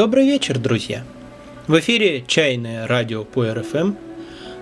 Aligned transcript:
Добрый 0.00 0.24
вечер, 0.24 0.58
друзья! 0.58 1.04
В 1.66 1.78
эфире 1.78 2.24
«Чайное 2.26 2.86
радио 2.86 3.22
по 3.22 3.44
РФМ». 3.52 3.92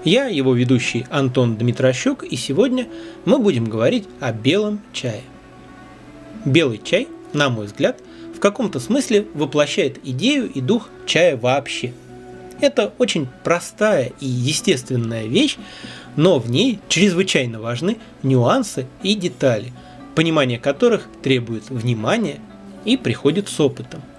Я 0.03 0.27
его 0.27 0.53
ведущий 0.53 1.07
Антон 1.11 1.57
Дмитрощук, 1.57 2.25
и 2.25 2.35
сегодня 2.35 2.89
мы 3.25 3.39
будем 3.39 3.67
говорить 3.67 4.09
о 4.19 4.33
белом 4.33 4.81
чае. 4.93 5.23
Белый 6.45 6.81
чай, 6.83 7.07
на 7.35 7.51
мой 7.51 7.67
взгляд, 7.67 8.01
в 8.35 8.41
каком-то 8.41 8.81
смысле 8.81 9.29
воплощает 9.33 10.01
идею 10.05 10.51
и 10.51 10.61
дух 10.61 10.89
чая 11.07 11.37
вообще. 11.37 11.93
Это 12.61 12.93
очень 12.99 13.29
простая 13.45 14.11
и 14.19 14.27
естественная 14.27 15.27
вещь, 15.27 15.57
но 16.17 16.41
в 16.41 16.51
ней 16.51 16.81
чрезвычайно 16.89 17.61
важны 17.61 17.99
нюансы 18.25 18.89
и 19.05 19.15
детали, 19.15 19.73
понимание 20.17 20.59
которых 20.59 21.07
требует 21.23 21.71
внимания 21.71 22.41
и 22.85 22.97
приходит 22.97 23.49
с 23.49 23.61
опытом– 23.61 24.03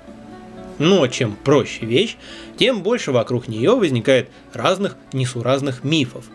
но 0.80 1.06
чем 1.08 1.36
проще 1.36 1.86
вещь, 1.86 2.16
тем 2.58 2.82
больше 2.82 3.12
вокруг 3.12 3.48
нее 3.48 3.76
возникает 3.76 4.30
разных 4.54 4.96
несуразных 5.14 5.84
мифов. 5.84 6.26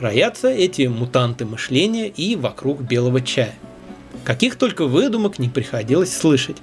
Роятся 0.00 0.48
эти 0.48 0.82
мутанты 0.82 1.46
мышления 1.46 2.08
и 2.08 2.36
вокруг 2.36 2.82
белого 2.82 3.22
чая. 3.22 3.54
Каких 4.24 4.56
только 4.56 4.86
выдумок 4.86 5.38
не 5.38 5.48
приходилось 5.48 6.14
слышать. 6.14 6.56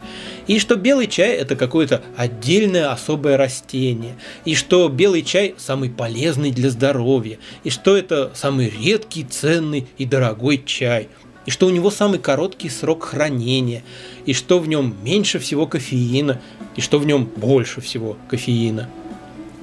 И 0.47 0.59
что 0.59 0.75
белый 0.75 1.07
чай 1.07 1.29
это 1.29 1.55
какое-то 1.55 2.03
отдельное 2.17 2.91
особое 2.91 3.37
растение. 3.37 4.15
И 4.43 4.53
что 4.53 4.89
белый 4.89 5.21
чай 5.21 5.55
самый 5.57 5.89
полезный 5.89 6.51
для 6.51 6.69
здоровья. 6.69 7.39
И 7.63 7.69
что 7.69 7.95
это 7.95 8.31
самый 8.35 8.69
редкий, 8.69 9.23
ценный 9.23 9.87
и 9.97 10.05
дорогой 10.05 10.61
чай– 10.63 11.08
и 11.45 11.52
что 11.52 11.67
у 11.67 11.69
него 11.69 11.91
самый 11.91 12.19
короткий 12.19 12.69
срок 12.69 13.03
хранения, 13.03 13.83
и 14.25 14.33
что 14.33 14.59
в 14.59 14.67
нем 14.67 14.95
меньше 15.03 15.39
всего 15.39 15.67
кофеина, 15.67 16.41
и 16.75 16.81
что 16.81 16.99
в 16.99 17.05
нем 17.05 17.25
больше 17.25 17.81
всего 17.81 18.17
кофеина. 18.30 18.89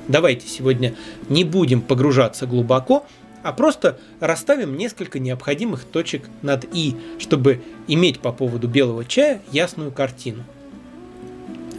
Давайте 0.09 0.49
сегодня 0.49 0.95
не 1.29 1.45
будем 1.45 1.81
погружаться 1.81 2.47
глубоко, 2.47 3.07
а 3.43 3.53
просто 3.53 3.99
расставим 4.19 4.77
несколько 4.77 5.19
необходимых 5.19 5.85
точек 5.85 6.29
над 6.43 6.67
«и», 6.73 6.97
чтобы 7.19 7.63
иметь 7.87 8.21
по 8.21 8.33
поводу 8.33 8.69
белого 8.69 9.05
чая 9.05 9.41
ясную 9.51 9.93
картину. 9.93 10.45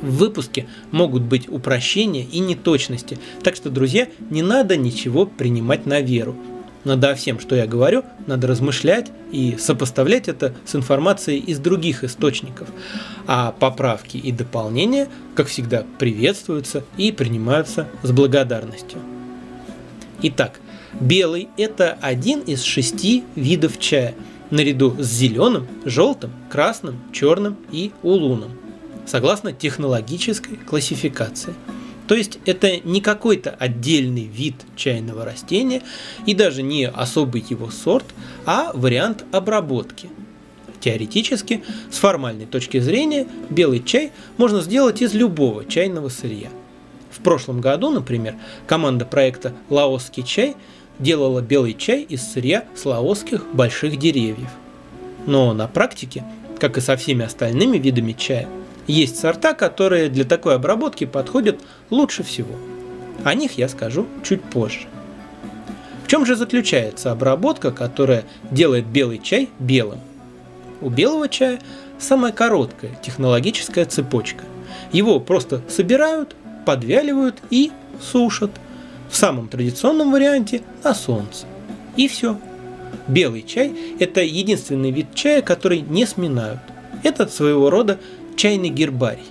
В 0.01 0.17
выпуске 0.17 0.67
могут 0.89 1.21
быть 1.21 1.47
упрощения 1.47 2.23
и 2.23 2.39
неточности, 2.39 3.19
так 3.43 3.55
что, 3.55 3.69
друзья, 3.69 4.07
не 4.31 4.41
надо 4.41 4.75
ничего 4.75 5.27
принимать 5.27 5.85
на 5.85 6.01
веру– 6.01 6.35
надо 6.83 7.15
всем, 7.15 7.39
что 7.39 7.55
я 7.55 7.67
говорю, 7.67 8.03
надо 8.27 8.47
размышлять 8.47 9.11
и 9.31 9.57
сопоставлять 9.59 10.27
это 10.27 10.53
с 10.65 10.75
информацией 10.75 11.39
из 11.39 11.59
других 11.59 12.03
источников. 12.03 12.67
А 13.27 13.51
поправки 13.51 14.17
и 14.17 14.31
дополнения, 14.31 15.07
как 15.35 15.47
всегда, 15.47 15.85
приветствуются 15.99 16.83
и 16.97 17.11
принимаются 17.11 17.87
с 18.03 18.11
благодарностью. 18.11 18.99
Итак, 20.23 20.59
белый– 20.99 21.49
это 21.57 21.97
один 22.01 22.39
из 22.41 22.63
шести 22.63 23.23
видов 23.35 23.79
чая, 23.79 24.15
наряду 24.49 24.95
с 24.99 25.05
зеленым, 25.05 25.67
желтым, 25.85 26.31
красным, 26.49 26.99
черным 27.11 27.57
и 27.71 27.91
улуном, 28.03 28.51
согласно 29.05 29.53
технологической 29.53 30.57
классификации– 30.57 31.53
то 32.11 32.17
есть 32.17 32.39
это 32.45 32.81
не 32.83 32.99
какой-то 32.99 33.51
отдельный 33.51 34.25
вид 34.25 34.55
чайного 34.75 35.23
растения 35.23 35.81
и 36.25 36.33
даже 36.33 36.61
не 36.61 36.85
особый 36.85 37.41
его 37.49 37.71
сорт, 37.71 38.03
а 38.45 38.71
вариант 38.73 39.23
обработки. 39.31 40.09
Теоретически, 40.81 41.63
с 41.89 41.99
формальной 41.99 42.47
точки 42.47 42.81
зрения, 42.81 43.29
белый 43.49 43.81
чай 43.81 44.11
можно 44.35 44.59
сделать 44.59 45.01
из 45.01 45.13
любого 45.13 45.63
чайного 45.63 46.09
сырья. 46.09 46.49
В 47.11 47.21
прошлом 47.21 47.61
году, 47.61 47.89
например, 47.91 48.35
команда 48.67 49.05
проекта 49.05 49.53
«Лаосский 49.69 50.23
чай» 50.23 50.57
делала 50.99 51.39
белый 51.39 51.75
чай 51.75 52.01
из 52.01 52.29
сырья 52.29 52.65
с 52.75 52.83
лаосских 52.83 53.45
больших 53.53 53.95
деревьев. 53.95 54.49
Но 55.27 55.53
на 55.53 55.69
практике, 55.69 56.25
как 56.59 56.77
и 56.77 56.81
со 56.81 56.97
всеми 56.97 57.23
остальными 57.23 57.77
видами 57.77 58.11
чая, 58.11 58.49
есть 58.87 59.19
сорта, 59.19 59.53
которые 59.53 60.09
для 60.09 60.23
такой 60.23 60.55
обработки 60.55 61.05
подходят 61.05 61.59
лучше 61.89 62.23
всего. 62.23 62.55
О 63.23 63.33
них 63.33 63.57
я 63.57 63.69
скажу 63.69 64.07
чуть 64.23 64.41
позже. 64.43 64.87
В 66.03 66.07
чем 66.07 66.25
же 66.25 66.35
заключается 66.35 67.11
обработка, 67.11 67.71
которая 67.71 68.25
делает 68.49 68.85
белый 68.85 69.19
чай 69.19 69.49
белым? 69.59 69.99
У 70.81 70.89
белого 70.89 71.29
чая 71.29 71.59
самая 71.99 72.31
короткая 72.31 72.91
технологическая 73.01 73.85
цепочка. 73.85 74.43
Его 74.91 75.19
просто 75.19 75.61
собирают, 75.69 76.35
подвяливают 76.65 77.35
и 77.49 77.71
сушат. 78.01 78.51
В 79.09 79.15
самом 79.15 79.49
традиционном 79.49 80.11
варианте 80.11 80.61
на 80.83 80.93
солнце. 80.93 81.45
И 81.97 82.07
все. 82.07 82.37
Белый 83.07 83.43
чай– 83.43 83.73
это 83.99 84.21
единственный 84.21 84.91
вид 84.91 85.07
чая, 85.13 85.41
который 85.41 85.81
не 85.81 86.05
сминают. 86.05 86.59
Это 87.03 87.27
своего 87.27 87.69
рода 87.69 87.99
чайный 88.35 88.69
гербарий. 88.69 89.25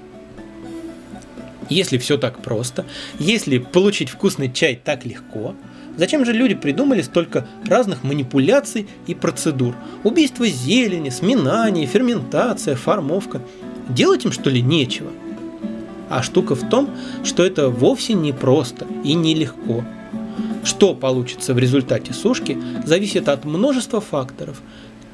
Если 1.68 1.98
все 1.98 2.18
так 2.18 2.42
просто, 2.42 2.84
если 3.18 3.58
получить 3.58 4.10
вкусный 4.10 4.52
чай 4.52 4.80
так 4.82 5.06
легко, 5.06 5.54
зачем 5.96 6.24
же 6.24 6.32
люди 6.32 6.54
придумали 6.54 7.00
столько 7.00 7.46
разных 7.64 8.02
манипуляций 8.02 8.88
и 9.06 9.14
процедур? 9.14 9.76
Убийство 10.02 10.46
зелени, 10.48 11.10
сминание, 11.10 11.86
ферментация, 11.86 12.74
формовка. 12.74 13.40
Делать 13.88 14.24
им 14.24 14.32
что 14.32 14.50
ли 14.50 14.60
нечего? 14.60 15.10
А 16.08 16.24
штука 16.24 16.56
в 16.56 16.68
том, 16.68 16.90
что 17.22 17.44
это 17.44 17.68
вовсе 17.68 18.14
не 18.14 18.32
просто 18.32 18.86
и 19.04 19.14
нелегко. 19.14 19.84
Что 20.64 20.92
получится 20.92 21.54
в 21.54 21.58
результате 21.58 22.12
сушки, 22.12 22.58
зависит 22.84 23.28
от 23.28 23.44
множества 23.44 24.00
факторов, 24.00 24.60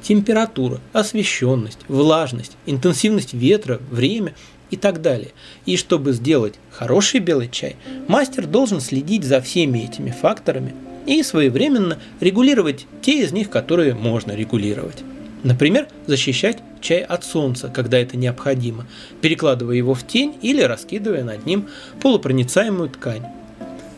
температура, 0.07 0.79
освещенность, 0.93 1.79
влажность, 1.89 2.53
интенсивность 2.65 3.33
ветра, 3.33 3.81
время 3.91 4.33
и 4.69 4.77
так 4.77 5.01
далее. 5.01 5.31
И 5.65 5.75
чтобы 5.75 6.13
сделать 6.13 6.53
хороший 6.71 7.19
белый 7.19 7.49
чай, 7.49 7.75
мастер 8.07 8.45
должен 8.47 8.79
следить 8.79 9.25
за 9.25 9.41
всеми 9.41 9.79
этими 9.79 10.11
факторами 10.11 10.73
и 11.05 11.21
своевременно 11.23 11.97
регулировать 12.21 12.85
те 13.01 13.21
из 13.21 13.33
них, 13.33 13.49
которые 13.49 13.95
можно 13.95 14.31
регулировать. 14.31 15.03
Например, 15.43 15.89
защищать 16.05 16.59
чай 16.79 16.99
от 16.99 17.25
солнца, 17.25 17.67
когда 17.67 17.97
это 17.97 18.15
необходимо, 18.15 18.87
перекладывая 19.21 19.75
его 19.75 19.93
в 19.93 20.07
тень 20.07 20.35
или 20.41 20.61
раскидывая 20.61 21.25
над 21.25 21.45
ним 21.45 21.67
полупроницаемую 22.01 22.89
ткань. 22.89 23.25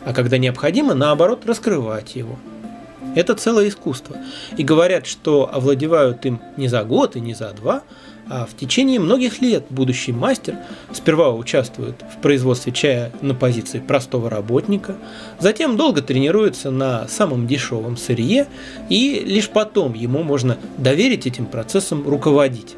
А 0.04 0.12
когда 0.12 0.38
необходимо, 0.38 0.94
наоборот, 0.94 1.46
раскрывать 1.46 2.16
его– 2.16 2.36
это 3.14 3.34
целое 3.34 3.68
искусство. 3.68 4.16
И 4.56 4.64
говорят, 4.64 5.06
что 5.06 5.50
овладевают 5.52 6.24
им 6.26 6.40
не 6.56 6.68
за 6.68 6.84
год 6.84 7.16
и 7.16 7.20
не 7.20 7.34
за 7.34 7.52
два, 7.52 7.82
а 8.28 8.46
в 8.46 8.56
течение 8.56 9.00
многих 9.00 9.40
лет 9.40 9.64
будущий 9.70 10.12
мастер 10.12 10.56
сперва 10.92 11.32
участвует 11.32 11.96
в 12.16 12.20
производстве 12.20 12.72
чая 12.72 13.12
на 13.22 13.34
позиции 13.34 13.80
простого 13.80 14.30
работника, 14.30 14.96
затем 15.40 15.76
долго 15.76 16.00
тренируется 16.00 16.70
на 16.70 17.08
самом 17.08 17.48
дешевом 17.48 17.96
сырье, 17.96 18.46
и 18.88 19.22
лишь 19.26 19.48
потом 19.48 19.94
ему 19.94 20.22
можно 20.22 20.58
доверить 20.78 21.26
этим 21.26 21.46
процессам 21.46 22.08
руководить. 22.08 22.76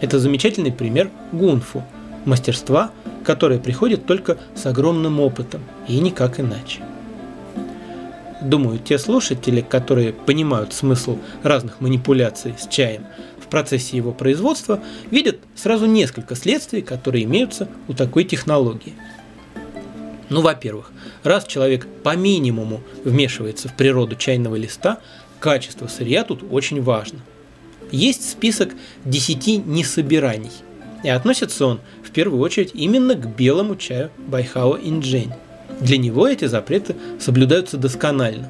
Это 0.00 0.18
замечательный 0.18 0.72
пример 0.72 1.10
гунфу– 1.32 1.84
мастерства, 2.24 2.90
которое 3.24 3.58
приходит 3.58 4.06
только 4.06 4.38
с 4.54 4.66
огромным 4.66 5.20
опытом 5.20 5.62
и 5.88 5.98
никак 5.98 6.40
иначе. 6.40 6.80
Думаю, 8.42 8.80
те 8.80 8.98
слушатели, 8.98 9.60
которые 9.60 10.12
понимают 10.12 10.72
смысл 10.72 11.18
разных 11.44 11.80
манипуляций 11.80 12.54
с 12.58 12.66
чаем 12.66 13.06
в 13.38 13.46
процессе 13.46 13.96
его 13.96 14.12
производства, 14.12 14.82
видят 15.10 15.38
сразу 15.54 15.86
несколько 15.86 16.34
следствий, 16.34 16.82
которые 16.82 17.24
имеются 17.24 17.68
у 17.86 17.92
такой 17.92 18.24
технологии. 18.24 18.94
Ну, 20.28 20.40
во-первых, 20.40 20.90
раз 21.22 21.44
человек 21.44 21.86
по 22.02 22.16
минимуму 22.16 22.80
вмешивается 23.04 23.68
в 23.68 23.76
природу 23.76 24.16
чайного 24.16 24.56
листа, 24.56 24.98
качество 25.38 25.86
сырья 25.86 26.24
тут 26.24 26.42
очень 26.50 26.82
важно. 26.82 27.20
Есть 27.92 28.28
список 28.28 28.70
10 29.04 29.66
несобираний, 29.66 30.50
и 31.04 31.08
относится 31.10 31.66
он 31.66 31.80
в 32.02 32.10
первую 32.10 32.40
очередь 32.40 32.70
именно 32.74 33.14
к 33.14 33.36
белому 33.36 33.76
чаю 33.76 34.10
Байхао 34.18 34.78
Инджень. 34.82 35.32
Для 35.80 35.98
него 35.98 36.28
эти 36.28 36.44
запреты 36.46 36.96
соблюдаются 37.18 37.76
досконально. 37.76 38.48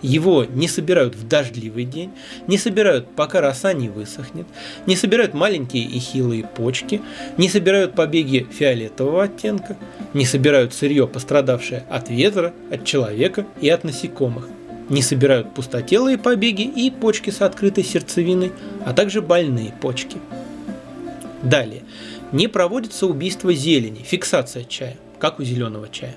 Его 0.00 0.44
не 0.44 0.66
собирают 0.66 1.14
в 1.14 1.28
дождливый 1.28 1.84
день, 1.84 2.10
не 2.48 2.58
собирают, 2.58 3.06
пока 3.14 3.40
роса 3.40 3.72
не 3.72 3.88
высохнет, 3.88 4.46
не 4.84 4.96
собирают 4.96 5.32
маленькие 5.32 5.84
и 5.84 6.00
хилые 6.00 6.42
почки, 6.42 7.00
не 7.38 7.48
собирают 7.48 7.94
побеги 7.94 8.44
фиолетового 8.50 9.24
оттенка, 9.24 9.76
не 10.12 10.26
собирают 10.26 10.74
сырье, 10.74 11.06
пострадавшее 11.06 11.84
от 11.88 12.10
ветра, 12.10 12.52
от 12.68 12.84
человека 12.84 13.46
и 13.60 13.68
от 13.68 13.84
насекомых, 13.84 14.48
не 14.88 15.02
собирают 15.02 15.54
пустотелые 15.54 16.18
побеги 16.18 16.62
и 16.62 16.90
почки 16.90 17.30
с 17.30 17.40
открытой 17.40 17.84
сердцевиной, 17.84 18.50
а 18.84 18.94
также 18.94 19.22
больные 19.22 19.72
почки. 19.80 20.16
Далее. 21.44 21.84
Не 22.32 22.48
проводится 22.48 23.06
убийство 23.06 23.54
зелени, 23.54 24.02
фиксация 24.02 24.64
чая 24.64 24.96
как 25.22 25.38
у 25.38 25.44
зеленого 25.44 25.88
чая. 25.88 26.16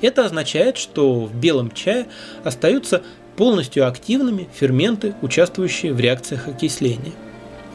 Это 0.00 0.24
означает, 0.24 0.76
что 0.76 1.24
в 1.24 1.34
белом 1.34 1.70
чае 1.70 2.06
остаются 2.44 3.02
полностью 3.36 3.86
активными 3.86 4.48
ферменты, 4.54 5.14
участвующие 5.22 5.92
в 5.92 6.00
реакциях 6.00 6.48
окисления. 6.48 7.12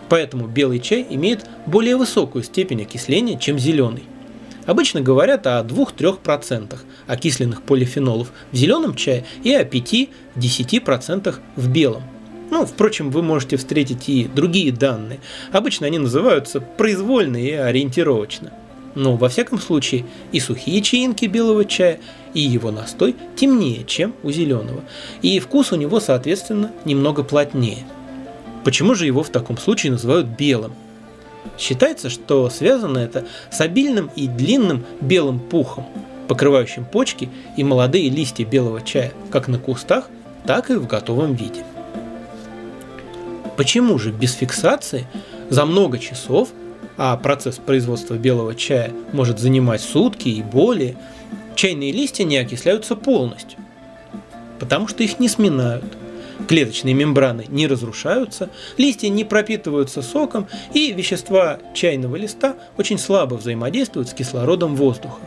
Поэтому 0.09 0.47
белый 0.47 0.79
чай 0.79 1.05
имеет 1.09 1.45
более 1.65 1.95
высокую 1.95 2.43
степень 2.43 2.81
окисления, 2.81 3.37
чем 3.37 3.57
зеленый. 3.57 4.03
Обычно 4.65 5.01
говорят 5.01 5.47
о 5.47 5.63
2-3% 5.63 6.77
окисленных 7.07 7.63
полифенолов 7.63 8.31
в 8.51 8.55
зеленом 8.55 8.95
чае 8.95 9.25
и 9.43 9.53
о 9.53 9.63
5-10% 9.63 11.35
в 11.55 11.69
белом. 11.69 12.03
Ну, 12.51 12.65
впрочем, 12.65 13.09
вы 13.09 13.23
можете 13.23 13.55
встретить 13.55 14.09
и 14.09 14.25
другие 14.25 14.71
данные. 14.73 15.19
Обычно 15.53 15.87
они 15.87 15.99
называются 15.99 16.59
произвольно 16.59 17.37
и 17.37 17.51
ориентировочно. 17.51 18.51
Но, 18.95 19.15
во 19.15 19.29
всяком 19.29 19.59
случае, 19.59 20.05
и 20.31 20.39
сухие 20.39 20.81
чаинки 20.81 21.25
белого 21.25 21.65
чая, 21.65 21.99
и 22.33 22.41
его 22.41 22.71
настой 22.71 23.15
темнее, 23.35 23.83
чем 23.85 24.13
у 24.23 24.31
зеленого. 24.31 24.83
И 25.21 25.39
вкус 25.39 25.71
у 25.71 25.75
него, 25.75 25.99
соответственно, 25.99 26.71
немного 26.85 27.23
плотнее. 27.23 27.85
Почему 28.63 28.95
же 28.95 29.05
его 29.05 29.23
в 29.23 29.29
таком 29.29 29.57
случае 29.57 29.93
называют 29.93 30.27
белым? 30.27 30.73
Считается, 31.57 32.09
что 32.09 32.49
связано 32.49 32.99
это 32.99 33.25
с 33.51 33.59
обильным 33.61 34.11
и 34.15 34.27
длинным 34.27 34.85
белым 34.99 35.39
пухом, 35.39 35.85
покрывающим 36.27 36.85
почки 36.85 37.29
и 37.57 37.63
молодые 37.63 38.09
листья 38.09 38.45
белого 38.45 38.81
чая, 38.81 39.13
как 39.31 39.47
на 39.47 39.57
кустах, 39.57 40.09
так 40.45 40.69
и 40.69 40.75
в 40.75 40.87
готовом 40.87 41.33
виде. 41.33 41.63
Почему 43.57 43.97
же 43.99 44.11
без 44.11 44.33
фиксации 44.33 45.07
за 45.49 45.65
много 45.65 45.99
часов 45.99 46.49
а 47.03 47.17
процесс 47.17 47.57
производства 47.57 48.13
белого 48.13 48.53
чая 48.53 48.93
может 49.11 49.39
занимать 49.39 49.81
сутки 49.81 50.29
и 50.29 50.43
более, 50.43 50.95
чайные 51.55 51.91
листья 51.91 52.23
не 52.23 52.37
окисляются 52.37 52.95
полностью, 52.95 53.57
потому 54.59 54.87
что 54.87 55.01
их 55.01 55.17
не 55.17 55.27
сминают. 55.27 55.97
Клеточные 56.47 56.93
мембраны 56.93 57.45
не 57.47 57.65
разрушаются, 57.65 58.51
листья 58.77 59.09
не 59.09 59.23
пропитываются 59.23 60.03
соком, 60.03 60.45
и 60.75 60.93
вещества 60.93 61.57
чайного 61.73 62.17
листа 62.17 62.55
очень 62.77 62.99
слабо 62.99 63.33
взаимодействуют 63.33 64.09
с 64.09 64.13
кислородом 64.13 64.75
воздуха. 64.75 65.21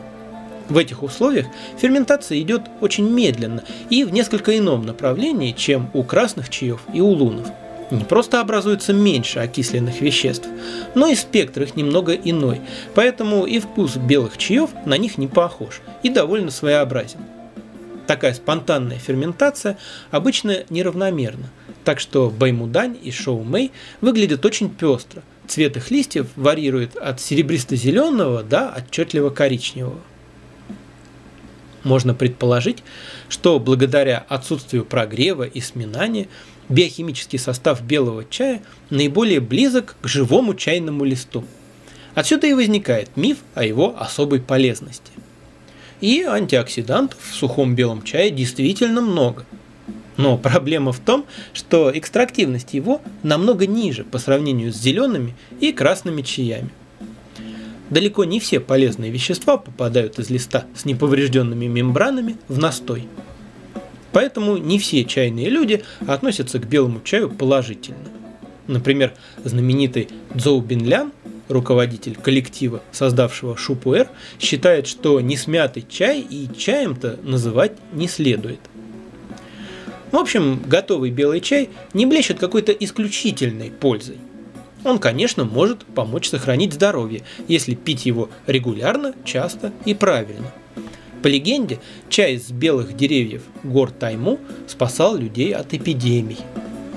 В 0.69 0.77
этих 0.77 1.03
условиях 1.03 1.47
ферментация 1.77 2.39
идет 2.39 2.61
очень 2.79 3.09
медленно 3.09 3.65
и 3.89 4.05
в 4.05 4.13
несколько 4.13 4.57
ином 4.57 4.85
направлении, 4.85 5.51
чем 5.51 5.89
у 5.93 6.03
красных 6.03 6.49
чаев 6.49 6.79
и 6.93 7.01
у 7.01 7.09
лунов– 7.09 7.49
не 7.91 8.03
просто 8.03 8.41
образуется 8.41 8.93
меньше 8.93 9.39
окисленных 9.39 10.01
веществ, 10.01 10.47
но 10.95 11.07
и 11.07 11.15
спектр 11.15 11.63
их 11.63 11.75
немного 11.75 12.13
иной, 12.13 12.61
поэтому 12.93 13.45
и 13.45 13.59
вкус 13.59 13.97
белых 13.97 14.37
чаев 14.37 14.71
на 14.85 14.97
них 14.97 15.17
не 15.17 15.27
похож 15.27 15.81
и 16.03 16.09
довольно 16.09 16.51
своеобразен. 16.51 17.19
Такая 18.07 18.33
спонтанная 18.33 18.97
ферментация 18.97 19.77
обычно 20.11 20.63
неравномерна, 20.69 21.49
так 21.83 21.99
что 21.99 22.29
баймудань 22.29 22.97
и 23.01 23.11
шоу-мэй 23.11 23.71
выглядят 24.01 24.45
очень 24.45 24.69
пестро. 24.69 25.23
Цвет 25.47 25.77
их 25.77 25.91
листьев 25.91 26.27
варьирует 26.35 26.95
от 26.95 27.19
серебристо-зеленого 27.19 28.43
до 28.43 28.73
отчетливо-коричневого. 28.77 29.99
Можно 31.83 32.15
предположить, 32.15 32.83
что 33.29 33.59
благодаря 33.59 34.25
отсутствию 34.27 34.85
прогрева 34.85 35.43
и 35.43 35.61
сминания– 35.61 36.27
биохимический 36.69 37.39
состав 37.39 37.83
белого 37.83 38.25
чая 38.29 38.61
наиболее 38.89 39.39
близок 39.39 39.95
к 40.01 40.07
живому 40.07 40.53
чайному 40.55 41.03
листу. 41.03 41.43
Отсюда 42.13 42.47
и 42.47 42.53
возникает 42.53 43.15
миф 43.15 43.39
о 43.53 43.63
его 43.63 43.95
особой 43.99 44.39
полезности. 44.39 45.11
И 46.01 46.23
антиоксидантов 46.23 47.19
в 47.21 47.33
сухом 47.35 47.75
белом 47.75 48.03
чае 48.03 48.31
действительно 48.31 49.01
много. 49.01 49.45
Но 50.17 50.37
проблема 50.37 50.93
в 50.93 50.99
том, 50.99 51.25
что 51.53 51.91
экстрактивность 51.93 52.73
его 52.73 53.01
намного 53.21 53.67
ниже 53.67 54.05
по 54.05 54.17
сравнению 54.17 54.71
с 54.71 54.77
зелеными 54.77 55.35
и 55.59 55.73
красными 55.73 56.21
чаями. 56.21 56.69
Далеко 57.89 58.23
не 58.23 58.39
все 58.39 58.59
полезные 58.59 59.11
вещества 59.11 59.57
попадают 59.57 60.17
из 60.17 60.29
листа 60.29 60.65
с 60.73 60.85
неповрежденными 60.85 61.65
мембранами 61.67 62.37
в 62.47 62.57
настой– 62.57 63.07
Поэтому 64.15 64.55
не 64.55 64.79
все 64.79 65.03
чайные 65.03 65.49
люди 65.49 65.83
относятся 66.07 66.57
к 66.59 66.69
белому 66.69 67.01
чаю 67.03 67.29
положительно. 67.29 67.97
Например, 68.65 69.11
знаменитый 69.43 70.07
Цзоу 70.33 70.61
Бинлян, 70.61 71.11
руководитель 71.49 72.15
коллектива, 72.15 72.81
создавшего 72.93 73.57
Шупуэр, 73.57 74.07
считает, 74.39 74.87
что 74.87 75.19
несмятый 75.19 75.85
чай 75.89 76.21
и 76.21 76.47
чаем-то 76.57 77.19
называть 77.23 77.73
не 77.91 78.07
следует. 78.07 78.61
В 80.13 80.15
общем, 80.15 80.63
готовый 80.65 81.09
белый 81.09 81.41
чай 81.41 81.69
не 81.93 82.05
блещет 82.05 82.39
какой-то 82.39 82.71
исключительной 82.71 83.69
пользой. 83.69 84.15
Он, 84.85 84.97
конечно, 84.97 85.43
может 85.43 85.83
помочь 85.83 86.29
сохранить 86.29 86.71
здоровье, 86.71 87.23
если 87.49 87.75
пить 87.75 88.05
его 88.05 88.29
регулярно, 88.47 89.13
часто 89.25 89.73
и 89.83 89.93
правильно– 89.93 90.53
по 91.25 91.27
легенде, 91.27 91.79
чай 92.07 92.35
из 92.35 92.51
белых 92.51 92.95
деревьев 92.95 93.41
гор 93.63 93.89
Тайму 93.89 94.37
спасал 94.67 95.15
людей 95.15 95.55
от 95.55 95.73
эпидемий. 95.73 96.37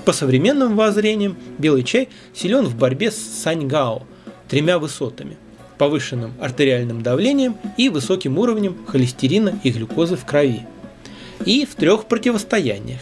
По 0.05 0.13
современным 0.13 0.77
воззрениям, 0.77 1.35
белый 1.57 1.83
чай 1.83 2.11
силен 2.35 2.67
в 2.67 2.77
борьбе 2.77 3.11
с 3.11 3.17
саньгао 3.17 4.03
тремя 4.47 4.79
высотами– 4.79 5.39
повышенным 5.79 6.35
артериальным 6.43 7.03
давлением 7.03 7.57
и 7.79 7.89
высоким 7.89 8.37
уровнем 8.37 8.77
холестерина 8.87 9.59
и 9.65 9.71
глюкозы 9.71 10.17
в 10.17 10.27
крови. 10.27 10.67
И 11.47 11.65
в 11.65 11.75
трех 11.75 12.05
противостояниях. 12.05 13.01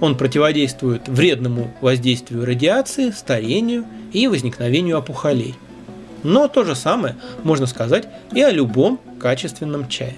Он 0.00 0.16
противодействует 0.16 1.08
вредному 1.08 1.74
воздействию 1.80 2.44
радиации, 2.44 3.10
старению 3.10 3.86
и 4.12 4.28
возникновению 4.28 4.98
опухолей. 4.98 5.56
Но 6.22 6.46
то 6.46 6.62
же 6.62 6.76
самое 6.76 7.16
можно 7.42 7.66
сказать 7.66 8.06
и 8.32 8.40
о 8.40 8.52
любом 8.52 9.00
качественном 9.18 9.88
чае. 9.88 10.16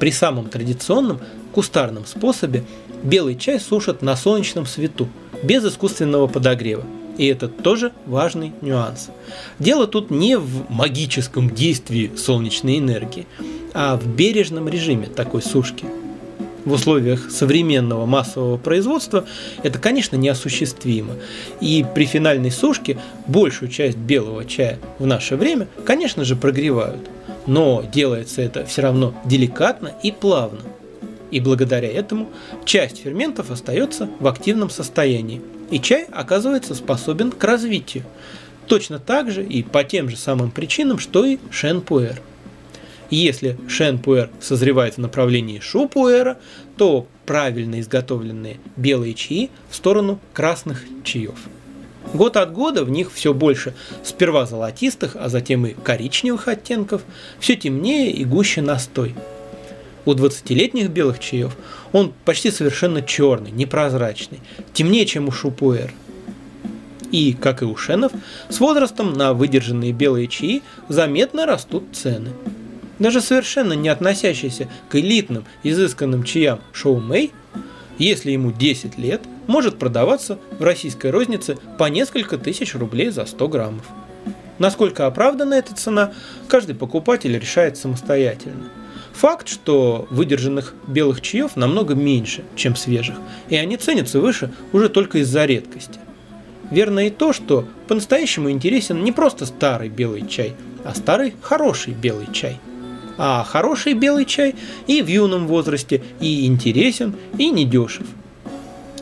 При 0.00 0.10
самом 0.10 0.48
традиционном 0.48 1.20
кустарном 1.52 2.06
способе 2.06 2.64
белый 3.02 3.36
чай 3.36 3.60
сушат 3.60 4.00
на 4.00 4.16
солнечном 4.16 4.64
свету, 4.64 5.08
без 5.42 5.62
искусственного 5.64 6.26
подогрева. 6.26 6.84
И 7.18 7.26
это 7.26 7.48
тоже 7.48 7.92
важный 8.06 8.52
нюанс. 8.62 9.10
Дело 9.58 9.86
тут 9.86 10.10
не 10.10 10.38
в 10.38 10.70
магическом 10.70 11.50
действии 11.50 12.10
солнечной 12.16 12.78
энергии, 12.78 13.26
а 13.74 13.96
в 13.96 14.06
бережном 14.06 14.70
режиме 14.70 15.06
такой 15.06 15.42
сушки. 15.42 15.84
В 16.64 16.72
условиях 16.72 17.30
современного 17.30 18.06
массового 18.06 18.56
производства 18.56 19.26
это, 19.62 19.78
конечно, 19.78 20.16
неосуществимо. 20.16 21.16
И 21.60 21.84
при 21.94 22.06
финальной 22.06 22.50
сушке 22.50 22.98
большую 23.26 23.70
часть 23.70 23.98
белого 23.98 24.46
чая 24.46 24.78
в 24.98 25.06
наше 25.06 25.36
время, 25.36 25.68
конечно 25.84 26.24
же, 26.24 26.36
прогревают– 26.36 27.10
но 27.46 27.84
делается 27.92 28.42
это 28.42 28.64
все 28.64 28.82
равно 28.82 29.14
деликатно 29.24 29.92
и 30.02 30.12
плавно. 30.12 30.60
И 31.30 31.40
благодаря 31.40 31.88
этому 31.88 32.30
часть 32.64 33.02
ферментов 33.02 33.50
остается 33.50 34.08
в 34.18 34.26
активном 34.26 34.70
состоянии, 34.70 35.40
и 35.70 35.78
чай 35.80 36.06
оказывается 36.10 36.74
способен 36.74 37.30
к 37.30 37.42
развитию. 37.44 38.04
Точно 38.66 38.98
так 38.98 39.30
же 39.30 39.44
и 39.44 39.62
по 39.62 39.84
тем 39.84 40.08
же 40.08 40.16
самым 40.16 40.50
причинам, 40.50 40.98
что 40.98 41.24
и 41.24 41.38
шен-пуэр. 41.50 42.20
Если 43.10 43.58
шен-пуэр 43.68 44.30
созревает 44.40 44.94
в 44.94 44.98
направлении 44.98 45.58
шу-пуэра, 45.58 46.38
то 46.76 47.06
правильно 47.26 47.80
изготовленные 47.80 48.58
белые 48.76 49.14
чаи 49.14 49.50
в 49.68 49.74
сторону 49.74 50.20
красных 50.32 50.84
чаев. 51.02 51.38
Год 52.12 52.36
от 52.36 52.52
года 52.52 52.84
в 52.84 52.90
них 52.90 53.12
все 53.12 53.32
больше 53.32 53.74
сперва 54.02 54.46
золотистых, 54.46 55.16
а 55.18 55.28
затем 55.28 55.66
и 55.66 55.74
коричневых 55.74 56.48
оттенков, 56.48 57.02
все 57.38 57.56
темнее 57.56 58.10
и 58.10 58.24
гуще 58.24 58.62
настой. 58.62 59.14
У 60.06 60.12
20-летних 60.12 60.88
белых 60.88 61.20
чаев 61.20 61.56
он 61.92 62.12
почти 62.24 62.50
совершенно 62.50 63.02
черный, 63.02 63.50
непрозрачный, 63.50 64.40
темнее, 64.72 65.06
чем 65.06 65.28
у 65.28 65.30
шупуэр. 65.30 65.92
И, 67.12 67.32
как 67.32 67.62
и 67.62 67.64
у 67.64 67.76
шенов, 67.76 68.12
с 68.48 68.60
возрастом 68.60 69.12
на 69.12 69.32
выдержанные 69.32 69.92
белые 69.92 70.26
чаи 70.26 70.62
заметно 70.88 71.44
растут 71.44 71.84
цены. 71.92 72.30
Даже 72.98 73.20
совершенно 73.20 73.74
не 73.74 73.88
относящийся 73.88 74.68
к 74.88 74.96
элитным, 74.96 75.44
изысканным 75.62 76.22
чаям 76.24 76.60
шоу 76.72 77.00
Мэй, 77.00 77.32
если 77.98 78.32
ему 78.32 78.52
10 78.52 78.98
лет– 78.98 79.20
может 79.46 79.78
продаваться 79.78 80.38
в 80.58 80.62
российской 80.62 81.10
рознице 81.10 81.58
по 81.78 81.84
несколько 81.84 82.38
тысяч 82.38 82.74
рублей 82.74 83.10
за 83.10 83.26
100 83.26 83.48
граммов. 83.48 83.86
Насколько 84.58 85.06
оправдана 85.06 85.54
эта 85.54 85.74
цена, 85.74 86.12
каждый 86.46 86.74
покупатель 86.74 87.36
решает 87.38 87.78
самостоятельно. 87.78 88.68
Факт, 89.12 89.48
что 89.48 90.06
выдержанных 90.10 90.74
белых 90.86 91.20
чаев 91.20 91.56
намного 91.56 91.94
меньше, 91.94 92.44
чем 92.56 92.76
свежих, 92.76 93.16
и 93.48 93.56
они 93.56 93.76
ценятся 93.76 94.20
выше 94.20 94.52
уже 94.72 94.88
только 94.88 95.18
из-за 95.18 95.46
редкости. 95.46 95.98
Верно 96.70 97.06
и 97.06 97.10
то, 97.10 97.32
что 97.32 97.66
по-настоящему 97.88 98.50
интересен 98.50 99.02
не 99.02 99.12
просто 99.12 99.46
старый 99.46 99.88
белый 99.88 100.26
чай, 100.28 100.54
а 100.84 100.94
старый– 100.94 101.34
хороший 101.42 101.94
белый 101.94 102.28
чай. 102.32 102.58
А 103.18 103.44
хороший 103.44 103.94
белый 103.94 104.24
чай 104.24 104.54
и 104.86 105.02
в 105.02 105.08
юном 105.08 105.46
возрасте 105.46 106.02
и 106.20 106.46
интересен, 106.46 107.14
и 107.36 107.50
недешев. 107.50 108.06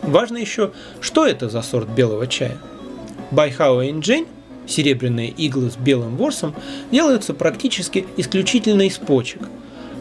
Важно 0.03 0.39
еще, 0.39 0.73
что 1.01 1.27
это 1.27 1.49
за 1.49 1.63
сорт 1.63 1.89
белого 1.89 2.27
чая. 2.27 2.59
Байхао 3.31 3.83
Инджень 3.85 4.27
серебряные 4.69 5.31
иглы 5.31 5.71
с 5.71 5.77
белым 5.77 6.17
ворсом 6.17 6.55
делаются 6.91 7.35
практически 7.35 8.07
исключительно 8.17 8.83
из 8.83 8.99
почек. 8.99 9.43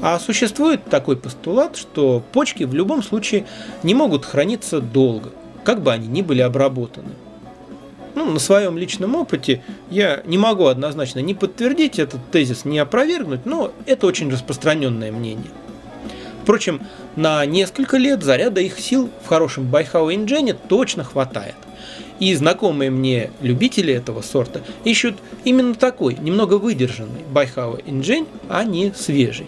А 0.02 0.20
существует 0.20 0.86
такой 0.86 1.18
постулат, 1.18 1.76
что 1.76 2.24
почки 2.32 2.64
в 2.64 2.74
любом 2.74 3.02
случае 3.02 3.46
не 3.82 3.96
могут 3.96 4.26
храниться 4.26 4.80
долго, 4.80 5.32
как 5.64 5.82
бы 5.82 5.92
они 5.92 6.08
ни 6.08 6.22
были 6.22 6.42
обработаны. 6.42 7.10
Ну, 8.14 8.26
на 8.26 8.40
своем 8.40 8.78
личном 8.78 9.16
опыте 9.16 9.64
я 9.90 10.22
не 10.26 10.38
могу 10.38 10.66
однозначно 10.66 11.20
ни 11.20 11.34
подтвердить 11.34 12.00
этот 12.00 12.20
тезис, 12.32 12.66
ни 12.66 12.80
опровергнуть, 12.80 13.46
но 13.46 13.72
это 13.86 14.08
очень 14.08 14.32
распространенное 14.32 15.12
мнение. 15.12 15.52
Впрочем, 16.48 16.80
на 17.18 17.46
несколько 17.46 17.98
лет 17.98 18.24
заряда 18.24 18.62
их 18.62 18.80
сил 18.80 19.10
в 19.22 19.28
хорошем 19.28 19.70
Байхао 19.70 20.14
Иньчжэне 20.14 20.54
точно 20.54 21.04
хватает. 21.04 21.56
И 22.22 22.34
знакомые 22.36 22.90
мне 22.90 23.32
любители 23.42 23.94
этого 23.94 24.22
сорта 24.22 24.62
ищут 24.86 25.18
именно 25.44 25.76
такой, 25.76 26.16
немного 26.16 26.54
выдержанный 26.54 27.24
Байхао 27.34 27.80
Иньчжэнь, 27.86 28.28
а 28.48 28.64
не 28.64 28.94
свежий. 28.94 29.48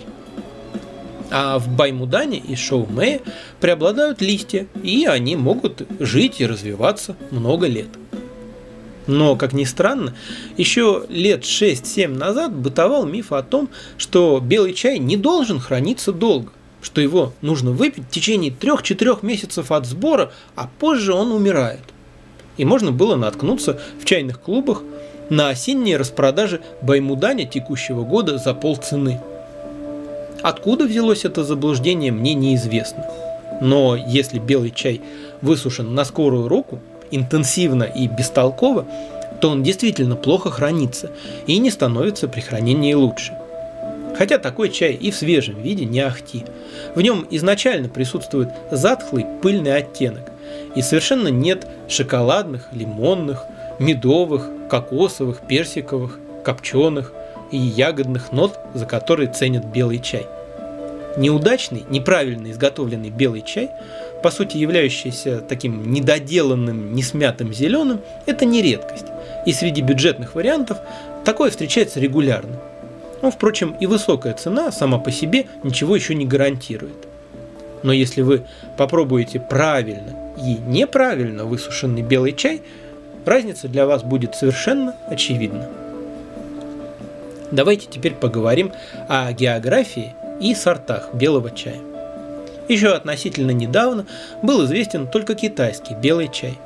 А 1.32 1.58
в 1.58 1.70
Баймудане 1.70 2.38
и 2.38 2.58
Шоумее 2.58 3.22
преобладают 3.62 4.20
листья, 4.20 4.68
и 4.84 5.06
они 5.06 5.38
могут 5.38 5.88
жить 6.02 6.42
и 6.42 6.46
развиваться 6.46 7.16
много 7.32 7.68
лет. 7.68 7.88
Но, 9.08 9.38
как 9.38 9.54
ни 9.54 9.64
странно, 9.64 10.14
еще 10.58 11.06
лет 11.08 11.44
6-7 11.44 12.10
назад 12.10 12.54
бытовал 12.54 13.06
миф 13.06 13.32
о 13.32 13.42
том, 13.42 13.70
что 13.98 14.42
белый 14.44 14.74
чай 14.74 15.00
не 15.00 15.16
должен 15.16 15.62
храниться 15.62 16.12
долго, 16.12 16.52
что 16.82 17.02
его 17.02 17.34
нужно 17.42 17.72
выпить 17.72 18.06
в 18.06 18.10
течение 18.10 18.52
3-4 18.52 19.20
месяцев 19.22 19.72
от 19.72 19.86
сбора, 19.86 20.32
а 20.56 20.70
позже 20.80 21.14
он 21.14 21.32
умирает. 21.32 21.82
И 22.58 22.66
можно 22.66 22.92
было 22.92 23.16
наткнуться 23.16 23.80
в 24.00 24.06
чайных 24.06 24.42
клубах 24.42 24.84
на 25.30 25.50
осенние 25.50 25.98
распродажи 25.98 26.62
Баймудани 26.82 27.46
текущего 27.46 28.04
года 28.04 28.38
за 28.38 28.54
полцены. 28.54 29.22
Откуда 30.42 30.86
взялось 30.86 31.26
это 31.26 31.44
заблуждение, 31.44 32.12
мне 32.12 32.34
неизвестно. 32.34 33.06
Но 33.62 33.96
если 33.96 34.40
белый 34.40 34.72
чай 34.72 35.02
высушен 35.42 35.94
на 35.94 36.06
скорую 36.06 36.48
руку, 36.48 36.80
интенсивно 37.12 37.84
и 37.84 38.08
бестолково, 38.08 38.86
то 39.42 39.50
он 39.50 39.64
действительно 39.64 40.16
плохо 40.16 40.50
хранится 40.50 41.12
и 41.48 41.58
не 41.60 41.72
становится 41.72 42.28
при 42.28 42.42
хранении 42.42 42.94
лучше. 42.94 43.39
Хотя 44.20 44.38
такой 44.38 44.68
чай 44.68 44.92
и 44.92 45.12
в 45.12 45.16
свежем 45.16 45.62
виде 45.62 45.86
не 45.86 46.02
ахти. 46.02 46.44
В 46.94 47.02
нем 47.02 47.26
изначально 47.32 47.88
присутствует 47.88 48.50
затхлый 48.70 49.26
пыльный 49.42 49.78
оттенок, 49.78 50.30
и 50.76 50.82
совершенно 50.82 51.30
нет 51.30 51.66
шоколадных, 51.88 52.68
лимонных, 52.74 53.46
медовых, 53.80 54.50
кокосовых, 54.70 55.40
персиковых, 55.48 56.20
копченых 56.44 57.14
и 57.52 57.58
ягодных 57.58 58.34
нот, 58.34 58.60
за 58.74 58.86
которые 58.86 59.32
ценят 59.32 59.64
белый 59.64 60.00
чай. 60.00 60.28
Неудачный, 61.16 61.86
неправильно 61.90 62.52
изготовленный 62.52 63.10
белый 63.10 63.42
чай– 63.42 63.70
по 64.22 64.32
сути 64.32 64.58
являющийся 64.58 65.40
таким 65.40 65.94
недоделанным, 65.94 66.94
несмятым 66.94 67.54
зеленым, 67.54 68.02
это 68.26 68.44
не 68.44 68.62
редкость. 68.62 69.06
И 69.46 69.54
среди 69.54 69.82
бюджетных 69.82 70.36
вариантов 70.36 70.78
такое 71.24 71.52
встречается 71.52 72.02
регулярно. 72.02 72.60
Ну, 73.22 73.32
впрочем, 73.32 73.76
и 73.80 73.86
высокая 73.86 74.34
цена 74.34 74.72
сама 74.72 74.98
по 74.98 75.12
себе 75.12 75.48
ничего 75.64 75.96
еще 75.96 76.16
не 76.16 76.26
гарантирует. 76.26 77.08
Но 77.84 77.92
если 77.92 78.22
вы 78.22 78.44
попробуете 78.78 79.40
правильно 79.40 80.34
и 80.38 80.58
неправильно 80.68 81.46
высушенный 81.46 82.02
белый 82.02 82.34
чай, 82.34 82.62
разница 83.26 83.68
для 83.68 83.86
вас 83.86 84.04
будет 84.04 84.36
совершенно 84.36 84.96
очевидна. 85.08 85.68
Давайте 87.52 87.88
теперь 87.90 88.14
поговорим 88.14 88.72
о 89.08 89.32
географии 89.34 90.14
и 90.40 90.54
сортах 90.54 91.14
белого 91.14 91.52
чая. 91.52 91.80
Еще 92.68 92.94
относительно 92.94 93.52
недавно 93.52 94.06
был 94.44 94.64
известен 94.66 95.08
только 95.08 95.34
китайский 95.34 95.96
белый 95.96 96.30
чай. 96.32 96.60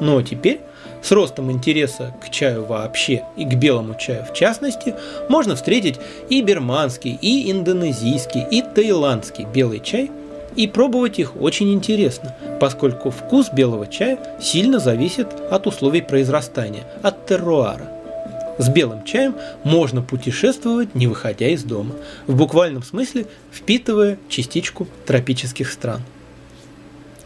Но 0.00 0.22
теперь, 0.22 0.60
с 1.08 1.12
ростом 1.12 1.50
интереса 1.50 2.12
к 2.22 2.28
чаю 2.28 2.66
вообще 2.66 3.24
и 3.34 3.46
к 3.46 3.54
белому 3.54 3.94
чаю 3.94 4.26
в 4.26 4.34
частности, 4.34 4.94
можно 5.30 5.56
встретить 5.56 5.98
и 6.28 6.42
бирманский, 6.42 7.18
и 7.22 7.50
индонезийский, 7.50 8.44
и 8.50 8.60
таиландский 8.60 9.46
белый 9.46 9.80
чай, 9.80 10.10
и 10.54 10.66
пробовать 10.66 11.18
их 11.18 11.40
очень 11.40 11.72
интересно, 11.72 12.36
поскольку 12.60 13.08
вкус 13.08 13.50
белого 13.50 13.86
чая 13.86 14.18
сильно 14.38 14.80
зависит 14.80 15.28
от 15.50 15.66
условий 15.66 16.02
произрастания, 16.02 16.84
от 17.02 17.26
терруара– 17.26 17.90
с 18.58 18.68
белым 18.68 19.04
чаем 19.04 19.36
можно 19.62 20.02
путешествовать, 20.02 20.94
не 20.96 21.06
выходя 21.06 21.46
из 21.46 21.62
дома, 21.62 21.94
в 22.26 22.34
буквальном 22.34 22.82
смысле 22.82 23.26
впитывая 23.52 24.18
частичку 24.28 24.88
тропических 25.06 25.70
стран. 25.70 26.02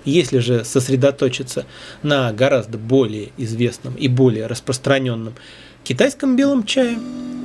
Если 0.05 0.39
же 0.39 0.65
сосредоточиться 0.65 1.65
на 2.03 2.33
гораздо 2.33 2.79
более 2.79 3.31
известном 3.37 3.95
и 3.95 4.09
более 4.09 4.47
распространенном 4.47 5.35
китайском 5.85 6.37
белом 6.37 6.65
чае, 6.65 6.99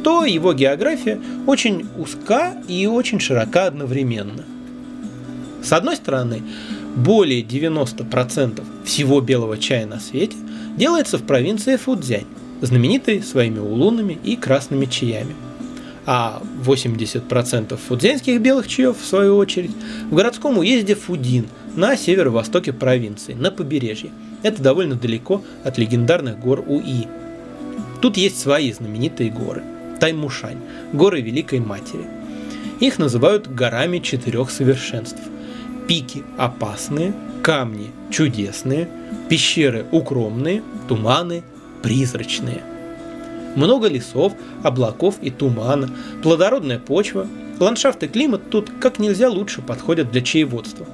то 0.04 0.26
его 0.26 0.54
география 0.54 1.20
очень 1.46 1.86
узка 1.98 2.56
и 2.68 2.88
очень 2.88 3.20
широка 3.20 3.66
одновременно. 3.66 4.46
С 5.64 5.74
одной 5.74 5.96
стороны, 5.98 6.42
более 6.96 7.42
90% 7.42 8.64
всего 8.86 9.22
белого 9.22 9.58
чая 9.58 9.86
на 9.86 10.00
свете 10.00 10.38
делается 10.78 11.18
в 11.18 11.24
провинции 11.24 11.76
Фудзянь, 11.76 12.26
знаменитой 12.62 13.22
своими 13.22 13.60
улунами 13.60 14.18
и 14.24 14.36
красными 14.36 14.86
чаями. 14.86 15.36
А 16.06 16.42
80% 16.64 17.76
фудзянских 17.76 18.40
белых 18.40 18.70
чаев, 18.70 18.96
в 18.98 19.06
свою 19.06 19.36
очередь, 19.36 19.72
в 20.10 20.16
городском 20.16 20.58
уезде 20.58 20.96
Фудин 20.96 21.48
на 21.78 21.96
северо-востоке 21.96 22.74
провинции, 22.74 23.34
на 23.34 23.52
побережье. 23.52 24.10
Это 24.42 24.62
довольно 24.62 24.96
далеко 24.96 25.44
от 25.64 25.78
легендарных 25.78 26.40
гор 26.40 26.64
Уи. 26.68 27.08
Тут 28.02 28.18
есть 28.18 28.40
свои 28.40 28.72
знаменитые 28.74 29.30
горы. 29.30 29.64
Таймушань, 30.00 30.58
горы 30.92 31.22
Великой 31.22 31.60
Матери. 31.60 32.06
Их 32.80 32.98
называют 32.98 33.48
горами 33.48 34.00
четырех 34.00 34.50
совершенств. 34.50 35.22
Пики 35.88 36.24
опасные, 36.38 37.14
камни 37.44 37.92
чудесные, 38.10 38.90
пещеры 39.30 39.86
укромные, 39.92 40.64
туманы 40.88 41.44
призрачные. 41.84 42.64
Много 43.56 43.88
лесов, 43.88 44.34
облаков 44.64 45.18
и 45.22 45.30
тумана, 45.30 45.90
плодородная 46.24 46.80
почва, 46.80 47.28
ландшафт 47.60 48.02
и 48.04 48.08
климат 48.08 48.50
тут 48.50 48.72
как 48.80 48.98
нельзя 48.98 49.30
лучше 49.30 49.62
подходят 49.62 50.12
для 50.12 50.22
чаеводства. 50.22 50.88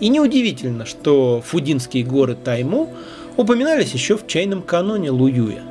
И 0.00 0.08
неудивительно, 0.08 0.86
что 0.86 1.42
фудинские 1.44 2.04
горы 2.04 2.36
Тайму 2.36 2.92
упоминались 3.36 3.92
еще 3.92 4.16
в 4.16 4.26
чайном 4.26 4.62
каноне 4.62 5.10
Луюя, 5.10 5.62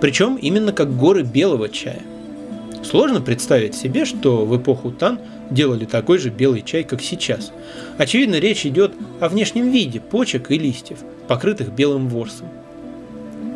причем 0.00 0.36
именно 0.36 0.72
как 0.72 0.96
горы 0.96 1.22
белого 1.22 1.68
чая. 1.68 2.02
Сложно 2.84 3.20
представить 3.20 3.74
себе, 3.74 4.04
что 4.04 4.44
в 4.44 4.56
эпоху 4.56 4.90
Тан 4.90 5.18
делали 5.50 5.84
такой 5.84 6.18
же 6.18 6.30
белый 6.30 6.62
чай, 6.62 6.84
как 6.84 7.02
сейчас. 7.02 7.52
Очевидно, 7.98 8.36
речь 8.36 8.66
идет 8.66 8.92
о 9.20 9.28
внешнем 9.28 9.70
виде 9.70 10.00
почек 10.00 10.50
и 10.50 10.58
листьев, 10.58 10.98
покрытых 11.26 11.72
белым 11.72 12.08
ворсом. 12.08 12.48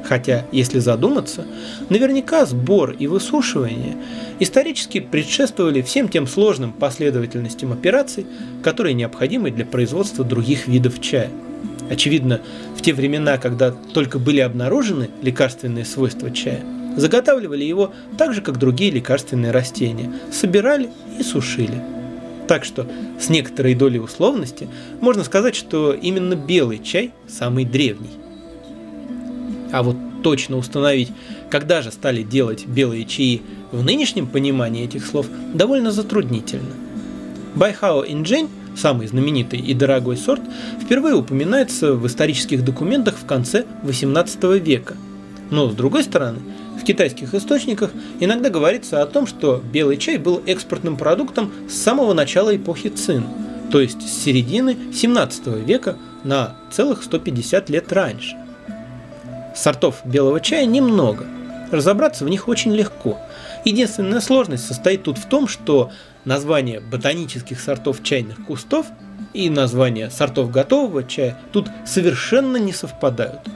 Хотя, 0.05 0.45
если 0.53 0.79
задуматься, 0.79 1.45
наверняка 1.89 2.45
сбор 2.45 2.91
и 2.91 3.07
высушивание 3.07 3.97
исторически 4.41 5.01
предшествовали 5.01 5.81
всем 5.83 6.09
тем 6.09 6.27
сложным 6.27 6.73
последовательностям 6.73 7.73
операций, 7.73 8.27
которые 8.63 8.95
необходимы 8.95 9.51
для 9.51 9.65
производства 9.65 10.25
других 10.25 10.67
видов 10.67 11.01
чая. 11.01 11.31
Очевидно, 11.91 12.41
в 12.77 12.83
те 12.83 12.93
времена, 12.93 13.39
когда 13.39 13.71
только 13.71 14.19
были 14.19 14.41
обнаружены 14.41 15.11
лекарственные 15.23 15.85
свойства 15.85 16.31
чая, 16.31 16.65
заготавливали 16.97 17.65
его 17.65 17.93
так 18.19 18.35
же, 18.35 18.43
как 18.43 18.59
другие 18.59 18.91
лекарственные 18.91 19.53
растения, 19.53 20.13
собирали 20.33 20.91
и 21.19 21.23
сушили. 21.23 21.81
Так 22.49 22.65
что 22.65 22.87
с 23.21 23.29
некоторой 23.29 23.75
долей 23.75 24.01
условности 24.01 24.69
можно 25.01 25.23
сказать, 25.25 25.55
что 25.55 25.93
именно 25.93 26.35
белый 26.35 26.79
чай 26.79 27.13
самый 27.29 27.65
древний. 27.65 28.22
А 29.73 29.83
вот 29.83 29.97
точно 30.23 30.59
установить, 30.59 31.11
когда 31.51 31.83
же 31.83 31.91
стали 31.91 32.23
делать 32.23 32.67
белые 32.67 33.05
чаи 33.05 33.43
в 33.73 33.83
нынешнем 33.83 34.27
понимании 34.27 34.85
этих 34.85 35.05
слов, 35.05 35.27
довольно 35.55 35.91
затруднительно. 35.91 36.75
Байхао 37.55 38.05
Инджень, 38.07 38.49
самый 38.77 39.07
знаменитый 39.07 39.59
и 39.59 39.75
дорогой 39.75 40.17
сорт, 40.17 40.43
впервые 40.81 41.17
упоминается 41.17 41.95
в 41.95 42.07
исторических 42.07 42.65
документах 42.65 43.17
в 43.17 43.27
конце 43.27 43.65
XVIII 43.83 44.59
века. 44.59 44.97
Но, 45.51 45.69
с 45.71 45.75
другой 45.75 46.05
стороны, 46.05 46.39
В 46.83 46.85
китайских 46.85 47.33
источниках 47.33 47.93
иногда 48.19 48.51
говорится 48.51 49.03
о 49.03 49.07
том, 49.07 49.29
что 49.29 49.63
белый 49.73 49.97
чай 49.99 50.17
был 50.17 50.43
экспортным 50.47 50.97
продуктом 50.97 51.53
с 51.71 51.75
самого 51.75 52.13
начала 52.13 52.57
эпохи 52.57 52.89
Цин, 52.89 53.25
то 53.71 53.81
есть 53.81 54.03
с 54.03 54.25
середины 54.25 54.77
17 54.93 55.65
века 55.65 55.97
на 56.25 56.57
целых 56.73 57.05
150 57.05 57.71
лет 57.71 57.93
раньше. 57.93 58.37
Сортов 59.55 60.01
белого 60.05 60.41
чая 60.41 60.67
немного, 60.67 61.27
разобраться 61.71 62.25
в 62.25 62.29
них 62.29 62.49
очень 62.49 62.73
легко. 62.75 63.19
Единственная 63.65 64.21
сложность 64.21 64.67
состоит 64.67 65.05
тут 65.05 65.19
в 65.19 65.27
том, 65.27 65.49
что 65.49 65.91
названия 66.25 66.81
ботанических 66.81 67.61
сортов 67.61 68.03
чайных 68.03 68.45
кустов 68.47 68.87
и 69.33 69.49
названия 69.51 70.11
сортов 70.11 70.51
готового 70.51 71.05
чая 71.05 71.39
тут 71.53 71.69
совершенно 71.85 72.57
не 72.57 72.73
совпадают– 72.73 73.41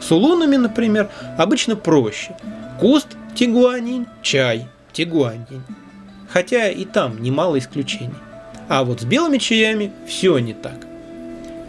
с 0.00 0.12
улунами, 0.12 0.56
например, 0.56 1.10
обычно 1.36 1.76
проще. 1.76 2.36
Куст– 2.78 3.08
тигуанин, 3.34 4.06
чай– 4.22 4.68
тигуанин. 4.92 5.64
Хотя 6.28 6.68
и 6.68 6.84
там 6.84 7.22
немало 7.22 7.58
исключений. 7.58 8.14
А 8.68 8.84
вот 8.84 9.00
с 9.00 9.04
белыми 9.04 9.38
чаями 9.38 9.92
все 10.06 10.38
не 10.38 10.54
так. 10.54 10.86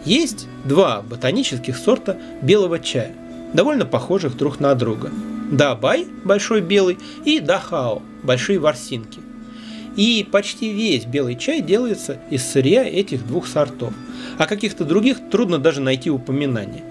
Есть 0.04 0.46
два 0.64 1.02
ботанических 1.02 1.76
сорта 1.76 2.16
белого 2.42 2.78
чая, 2.78 3.12
довольно 3.52 3.86
похожих 3.86 4.36
друг 4.36 4.60
на 4.60 4.74
друга. 4.74 5.10
Дабай– 5.50 6.06
большой 6.24 6.60
белый, 6.60 6.98
и 7.24 7.40
Дахао– 7.40 8.02
большие 8.22 8.58
ворсинки. 8.58 9.20
И 9.96 10.26
почти 10.30 10.72
весь 10.72 11.04
белый 11.04 11.34
чай 11.34 11.60
делается 11.60 12.18
из 12.30 12.44
сырья 12.44 12.84
этих 12.84 13.26
двух 13.26 13.46
сортов. 13.46 13.92
А 14.38 14.46
каких-то 14.46 14.84
других 14.84 15.18
трудно 15.30 15.58
даже 15.58 15.80
найти 15.80 16.10
упоминания. 16.10 16.84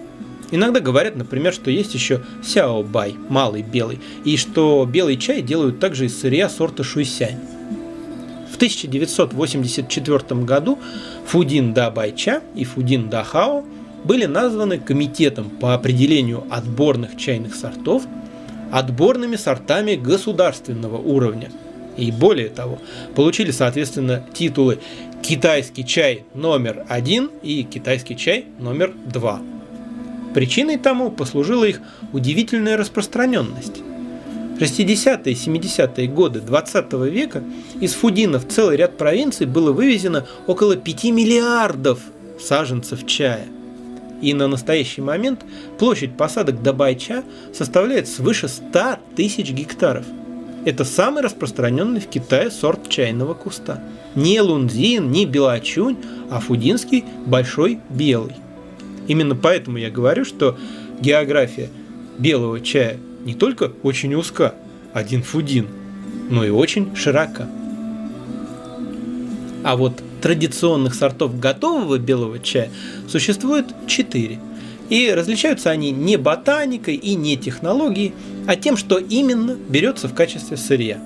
Иногда 0.52 0.80
говорят, 0.80 1.16
например, 1.16 1.54
что 1.54 1.72
есть 1.72 1.94
еще 1.94 2.22
сяобай, 2.44 3.16
малый 3.30 3.62
белый, 3.62 4.00
и 4.26 4.36
что 4.36 4.88
белый 4.92 5.16
чай 5.18 5.42
делают 5.42 5.80
также 5.80 6.08
из 6.08 6.20
сырья 6.20 6.50
сорта 6.50 6.84
шуйсянь. 6.84 7.40
В 8.52 8.56
1984 8.56 10.42
году 10.42 10.80
Фудин 11.28 11.74
да 11.74 11.94
и 12.56 12.64
Фудин 12.66 13.10
да 13.10 13.24
Хао 13.24 13.64
были 14.04 14.26
названы 14.26 14.80
комитетом 14.80 15.50
по 15.50 15.74
определению 15.74 16.44
отборных 16.50 17.18
чайных 17.18 17.56
сортов 17.56 18.04
отборными 18.72 19.36
сортами 19.36 19.96
государственного 19.96 20.98
уровня. 20.98 21.52
И 21.98 22.12
более 22.12 22.50
того, 22.50 22.80
получили, 23.16 23.52
соответственно, 23.52 24.24
титулы 24.34 24.80
«Китайский 25.22 25.86
чай 25.86 26.24
номер 26.34 26.86
один» 26.88 27.30
и 27.42 27.64
«Китайский 27.64 28.16
чай 28.16 28.46
номер 28.60 28.94
два». 29.12 29.42
Причиной 30.34 30.78
тому 30.78 31.12
послужила 31.12 31.66
их 31.66 31.82
удивительная 32.14 32.78
распространенность. 32.78 33.80
В 33.80 34.62
60-е 34.62 35.34
и 35.34 35.36
70-е 35.36 36.08
годы 36.08 36.42
20 36.42 36.94
века 37.10 37.44
из 37.80 37.94
Фудина 37.94 38.40
в 38.40 38.48
целый 38.48 38.78
ряд 38.78 38.98
провинций 38.98 39.46
было 39.46 39.72
вывезено 39.72 40.28
около 40.48 40.76
5 40.76 41.06
миллиардов 41.06 42.00
саженцев 42.40 43.06
чая. 43.08 43.48
И 44.22 44.34
на 44.34 44.48
настоящий 44.48 45.02
момент 45.02 45.46
площадь 45.78 46.18
посадок 46.18 46.62
Дабайча 46.62 47.24
составляет 47.54 48.08
свыше 48.08 48.48
100 48.48 48.98
тысяч 49.16 49.52
гектаров. 49.52 50.06
Это 50.66 50.84
самый 50.84 51.24
распространенный 51.24 52.02
в 52.02 52.08
Китае 52.08 52.52
сорт 52.52 52.90
чайного 52.90 53.34
куста. 53.34 53.82
Не 54.16 54.42
лунзин, 54.42 55.10
не 55.10 55.26
белочунь, 55.26 55.98
а 56.30 56.40
фудинский 56.40 57.06
большой 57.26 57.80
белый– 57.90 58.36
Именно 59.10 59.36
поэтому 59.36 59.78
я 59.78 59.90
говорю, 59.90 60.24
что 60.24 60.56
география 61.02 61.70
белого 62.20 62.62
чая 62.62 62.98
не 63.26 63.34
только 63.34 63.72
очень 63.82 64.14
узка, 64.14 64.54
один 64.94 65.24
фудин, 65.24 65.68
но 66.30 66.46
и 66.46 66.52
очень 66.52 66.96
широка. 66.96 67.50
А 69.64 69.76
вот 69.76 70.04
традиционных 70.22 70.94
сортов 70.94 71.40
готового 71.40 71.98
белого 71.98 72.40
чая 72.40 72.70
существует 73.08 73.66
четыре. 73.88 74.40
И 74.90 75.12
различаются 75.12 75.70
они 75.70 75.92
не 75.92 76.18
ботаникой 76.18 76.96
и 76.96 77.16
не 77.16 77.38
технологией, 77.38 78.14
а 78.48 78.56
тем, 78.56 78.76
что 78.76 78.98
именно 78.98 79.56
берется 79.56 80.08
в 80.08 80.16
качестве 80.16 80.58
сырья. 80.58 81.00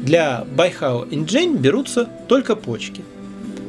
Для 0.00 0.46
Байхао 0.56 1.06
Инджень 1.10 1.56
берутся 1.56 2.08
только 2.26 2.56
почки. 2.56 3.02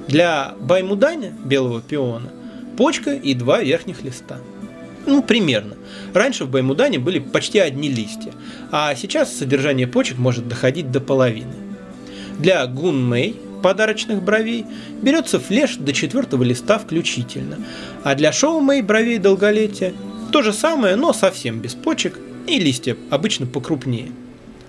Для 0.07 0.55
Баймуданя, 0.61 1.33
белого 1.43 1.81
пиона, 1.81 2.31
почка 2.77 3.13
и 3.13 3.33
два 3.33 3.61
верхних 3.61 4.03
листа. 4.03 4.37
Ну, 5.05 5.21
примерно. 5.21 5.75
Раньше 6.13 6.45
в 6.45 6.49
Баймудане 6.49 6.99
были 6.99 7.19
почти 7.19 7.59
одни 7.59 7.89
листья, 7.89 8.31
а 8.71 8.95
сейчас 8.95 9.35
содержание 9.35 9.87
почек 9.87 10.17
может 10.17 10.47
доходить 10.47 10.91
до 10.91 11.01
половины. 11.01 11.53
Для 12.39 12.65
гунмей 12.67 13.35
подарочных 13.61 14.21
бровей 14.21 14.65
берется 15.01 15.39
флеш 15.39 15.75
до 15.77 15.93
четвертого 15.93 16.43
листа 16.43 16.79
включительно, 16.79 17.57
а 18.03 18.15
для 18.15 18.31
шоумей 18.31 18.81
бровей 18.81 19.17
долголетия 19.17 19.93
то 20.31 20.41
же 20.41 20.53
самое, 20.53 20.95
но 20.95 21.13
совсем 21.13 21.59
без 21.59 21.73
почек, 21.73 22.19
и 22.47 22.59
листья 22.59 22.97
обычно 23.09 23.45
покрупнее. 23.45 24.11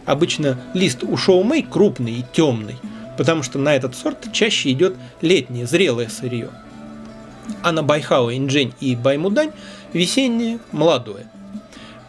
Обычно 0.04 0.60
лист 0.74 1.04
у 1.04 1.16
шоумей 1.16 1.62
крупный 1.62 2.14
и 2.14 2.24
темный, 2.32 2.76
потому 3.16 3.42
что 3.42 3.58
на 3.58 3.74
этот 3.74 3.94
сорт 3.94 4.32
чаще 4.32 4.72
идет 4.72 4.96
летнее 5.20 5.66
зрелое 5.66 6.08
сырье– 6.08 6.50
а 7.62 7.72
на 7.72 7.82
Байхао, 7.82 8.32
Инджень 8.32 8.74
и 8.80 8.96
Баймудань 8.96 9.52
весеннее, 9.92 10.58
молодое. 10.70 11.26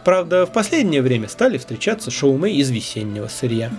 Правда, 0.04 0.46
в 0.46 0.52
последнее 0.52 1.02
время 1.02 1.28
стали 1.28 1.58
встречаться 1.58 2.12
шоумы 2.12 2.52
из 2.52 2.69
весеннего 2.69 3.28
сырья. 3.28 3.72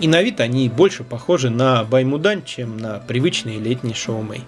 И 0.00 0.08
на 0.08 0.22
вид 0.22 0.40
они 0.40 0.68
больше 0.68 1.04
похожи 1.04 1.50
на 1.50 1.84
Баймудань, 1.84 2.42
чем 2.44 2.76
на 2.76 2.98
привычные 2.98 3.58
летние 3.58 3.94
шоумей. 3.94 4.42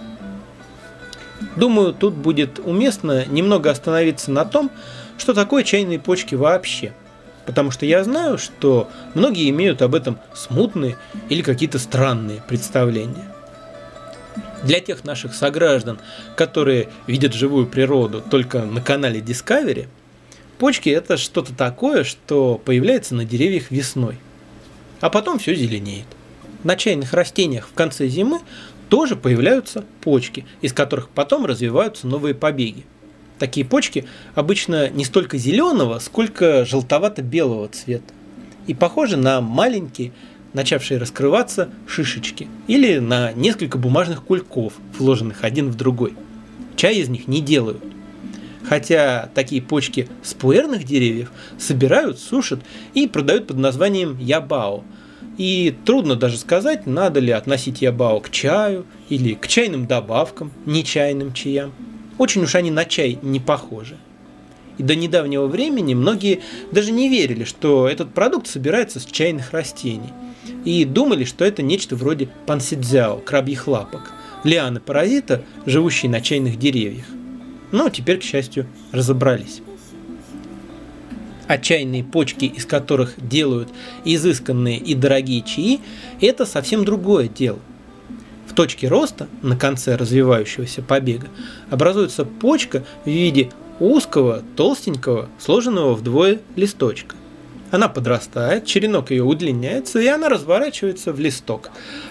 Думаю, 1.56 1.92
тут 1.92 2.14
будет 2.14 2.58
уместно 2.58 3.24
немного 3.26 3.70
остановиться 3.70 4.30
на 4.30 4.44
том, 4.44 4.70
что 5.18 5.34
такое 5.34 5.62
чайные 5.62 6.00
почки 6.00 6.34
вообще. 6.34 6.92
Потому 7.46 7.70
что 7.70 7.86
я 7.86 8.02
знаю, 8.02 8.38
что 8.38 8.90
многие 9.14 9.50
имеют 9.50 9.82
об 9.82 9.94
этом 9.94 10.18
смутные 10.34 10.96
или 11.28 11.42
какие-то 11.42 11.78
странные 11.78 12.42
представления 12.48 13.34
для 14.64 14.80
тех 14.80 15.04
наших 15.04 15.34
сограждан, 15.34 15.98
которые 16.36 16.88
видят 17.06 17.34
живую 17.34 17.66
природу 17.66 18.22
только 18.22 18.62
на 18.62 18.80
канале 18.80 19.20
Discovery, 19.20 19.86
почки 20.58 20.88
это 20.88 21.16
что-то 21.16 21.54
такое, 21.54 22.04
что 22.04 22.60
появляется 22.64 23.14
на 23.14 23.24
деревьях 23.24 23.70
весной. 23.70 24.18
А 25.00 25.10
потом 25.10 25.38
все 25.38 25.54
зеленеет. 25.54 26.06
На 26.62 26.76
чайных 26.76 27.12
растениях 27.12 27.68
в 27.68 27.74
конце 27.74 28.08
зимы 28.08 28.40
тоже 28.88 29.16
появляются 29.16 29.84
почки, 30.00 30.46
из 30.60 30.72
которых 30.72 31.08
потом 31.08 31.46
развиваются 31.46 32.06
новые 32.06 32.34
побеги. 32.34 32.84
Такие 33.38 33.66
почки 33.66 34.06
обычно 34.34 34.88
не 34.90 35.04
столько 35.04 35.36
зеленого, 35.38 35.98
сколько 35.98 36.64
желтовато-белого 36.64 37.68
цвета 37.68 38.12
и 38.66 38.74
похожи 38.74 39.16
на 39.16 39.40
маленькие 39.40 40.12
начавшие 40.54 40.98
раскрываться 40.98 41.68
шишечки, 41.86 42.48
или 42.68 42.98
на 42.98 43.32
несколько 43.32 43.76
бумажных 43.76 44.22
кульков, 44.22 44.74
вложенных 44.98 45.44
один 45.44 45.68
в 45.68 45.74
другой. 45.74 46.14
Чай 46.76 46.96
из 46.96 47.08
них 47.08 47.28
не 47.28 47.40
делают. 47.40 47.82
Хотя 48.66 49.30
такие 49.34 49.60
почки 49.60 50.08
с 50.22 50.34
пуэрных 50.34 50.84
деревьев 50.84 51.30
собирают, 51.58 52.18
сушат 52.18 52.60
и 52.94 53.06
продают 53.06 53.46
под 53.46 53.58
названием 53.58 54.18
ябао. 54.18 54.84
И 55.36 55.74
трудно 55.84 56.16
даже 56.16 56.38
сказать, 56.38 56.86
надо 56.86 57.20
ли 57.20 57.32
относить 57.32 57.82
ябао 57.82 58.20
к 58.20 58.30
чаю 58.30 58.86
или 59.08 59.34
к 59.34 59.46
чайным 59.48 59.86
добавкам, 59.86 60.52
не 60.64 60.84
чайным 60.84 61.32
чаям. 61.32 61.72
Очень 62.18 62.42
уж 62.42 62.54
они 62.54 62.70
на 62.70 62.84
чай 62.84 63.18
не 63.22 63.40
похожи. 63.40 63.96
И 64.78 64.82
до 64.82 64.94
недавнего 64.94 65.46
времени 65.46 65.94
многие 65.94 66.40
даже 66.72 66.90
не 66.90 67.08
верили, 67.08 67.44
что 67.44 67.88
этот 67.88 68.14
продукт 68.14 68.46
собирается 68.46 69.00
с 69.00 69.04
чайных 69.04 69.52
растений– 69.52 70.12
и 70.64 70.84
думали, 70.84 71.24
что 71.24 71.44
это 71.44 71.62
нечто 71.62 71.96
вроде 71.96 72.28
пансидзяо, 72.46 73.18
крабьих 73.18 73.66
лапок, 73.66 74.12
лианы 74.44 74.80
паразита, 74.80 75.42
живущие 75.66 76.10
на 76.10 76.20
чайных 76.20 76.58
деревьях. 76.58 77.06
Но 77.74 77.88
теперь, 77.88 78.20
к 78.20 78.22
счастью, 78.22 78.68
разобрались. 78.92 79.60
А 81.48 81.58
почки, 82.04 82.44
из 82.44 82.66
которых 82.66 83.14
делают 83.16 83.68
изысканные 84.04 84.78
и 84.78 84.94
дорогие 84.94 85.42
чаи, 85.42 85.80
это 86.20 86.46
совсем 86.46 86.84
другое 86.84 87.26
дело. 87.26 87.58
В 88.46 88.54
точке 88.54 88.86
роста, 88.86 89.26
на 89.42 89.56
конце 89.56 89.96
развивающегося 89.96 90.82
побега, 90.82 91.26
образуется 91.68 92.24
почка 92.24 92.84
в 93.04 93.08
виде 93.08 93.50
узкого, 93.80 94.44
толстенького, 94.54 95.28
сложенного 95.40 95.94
вдвое 95.94 96.38
листочка. 96.54 97.16
Она 97.72 97.88
подрастает, 97.88 98.66
черенок 98.66 99.10
ее 99.10 99.24
удлиняется, 99.24 99.98
и 99.98 100.06
она 100.06 100.28
разворачивается 100.28 101.12
в 101.12 101.18
листок. 101.18 101.70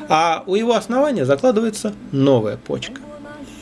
А 0.10 0.44
у 0.46 0.56
его 0.56 0.74
основания 0.74 1.26
закладывается 1.26 1.94
новая 2.12 2.58
почка. 2.58 3.00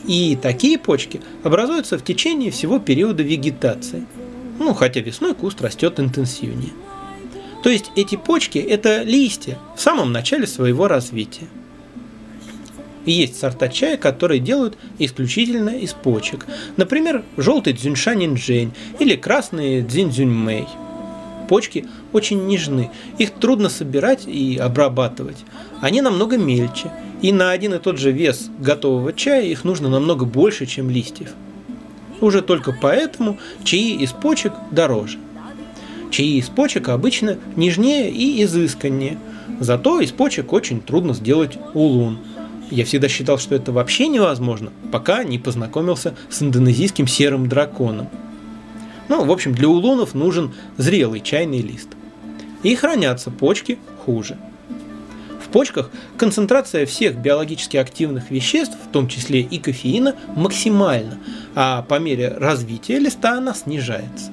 И 0.06 0.38
такие 0.42 0.80
почки 0.80 1.22
образуются 1.44 1.98
в 1.98 2.04
течение 2.04 2.52
всего 2.52 2.80
периода 2.80 3.24
вегетации. 3.24 4.06
Ну, 4.60 4.74
хотя 4.74 5.00
весной 5.00 5.34
куст 5.34 5.62
растет 5.62 6.00
интенсивнее. 6.00 6.72
То 7.64 7.70
есть 7.70 7.92
эти 7.96 8.16
почки– 8.16 8.58
это 8.60 9.04
листья 9.04 9.60
в 9.76 9.82
самом 9.82 10.12
начале 10.12 10.48
своего 10.48 10.88
развития. 10.88 11.48
И 13.06 13.12
есть 13.12 13.40
сорта 13.40 13.68
чая, 13.68 13.98
которые 13.98 14.40
делают 14.40 14.78
исключительно 15.00 15.70
из 15.70 15.94
почек. 15.94 16.46
Например, 16.78 17.24
желтый 17.38 17.74
дзюньшанин-джень 17.74 18.74
или 19.00 19.16
красный 19.16 19.82
дзинь-дзюньмэй. 19.82 20.68
Почки 21.50 21.86
очень 22.14 22.46
нежны, 22.46 22.92
их 23.18 23.32
трудно 23.32 23.70
собирать 23.70 24.28
и 24.28 24.58
обрабатывать. 24.58 25.38
Они 25.82 26.02
намного 26.02 26.38
мельче, 26.38 26.92
и 27.22 27.32
на 27.32 27.52
один 27.52 27.74
и 27.74 27.80
тот 27.80 27.98
же 27.98 28.12
вес 28.12 28.50
готового 28.60 29.14
чая 29.14 29.46
их 29.46 29.64
нужно 29.64 29.90
намного 29.90 30.26
больше, 30.26 30.66
чем 30.66 30.90
листьев. 30.90 31.30
Уже 32.20 32.42
только 32.42 32.76
поэтому 32.80 33.38
чаи 33.64 33.96
из 33.96 34.12
почек 34.12 34.54
дороже. 34.72 35.18
Чаи 36.12 36.38
из 36.38 36.50
почек 36.50 36.90
обычно 36.90 37.38
нежнее 37.56 38.12
и 38.12 38.44
изысканнее, 38.44 39.18
зато 39.60 40.02
из 40.02 40.12
почек 40.12 40.52
очень 40.54 40.82
трудно 40.82 41.14
сделать 41.14 41.58
улун– 41.74 42.20
я 42.72 42.86
всегда 42.86 43.10
считал, 43.10 43.38
что 43.38 43.54
это 43.54 43.74
вообще 43.74 44.08
невозможно, 44.08 44.72
пока 44.94 45.26
не 45.26 45.38
познакомился 45.38 46.16
с 46.30 46.42
индонезийским 46.42 47.06
серым 47.06 47.50
драконом. 47.50 48.08
Ну, 49.10 49.26
в 49.26 49.32
общем, 49.32 49.54
для 49.54 49.68
улунов 49.68 50.14
нужен 50.14 50.54
зрелый 50.78 51.20
чайный 51.20 51.60
лист. 51.60 51.90
И 52.64 52.74
хранятся 52.76 53.30
почки 53.30 53.78
хуже. 54.06 54.38
Почках 55.52 55.90
концентрация 56.18 56.86
всех 56.86 57.18
биологически 57.18 57.78
активных 57.78 58.32
веществ, 58.32 58.78
в 58.88 58.92
том 58.92 59.08
числе 59.08 59.42
и 59.42 59.60
кофеина, 59.60 60.16
максимальна, 60.36 61.18
а 61.56 61.82
по 61.82 62.00
мере 62.00 62.30
развития 62.30 63.00
листа 63.00 63.38
она 63.38 63.54
снижается. 63.54 64.32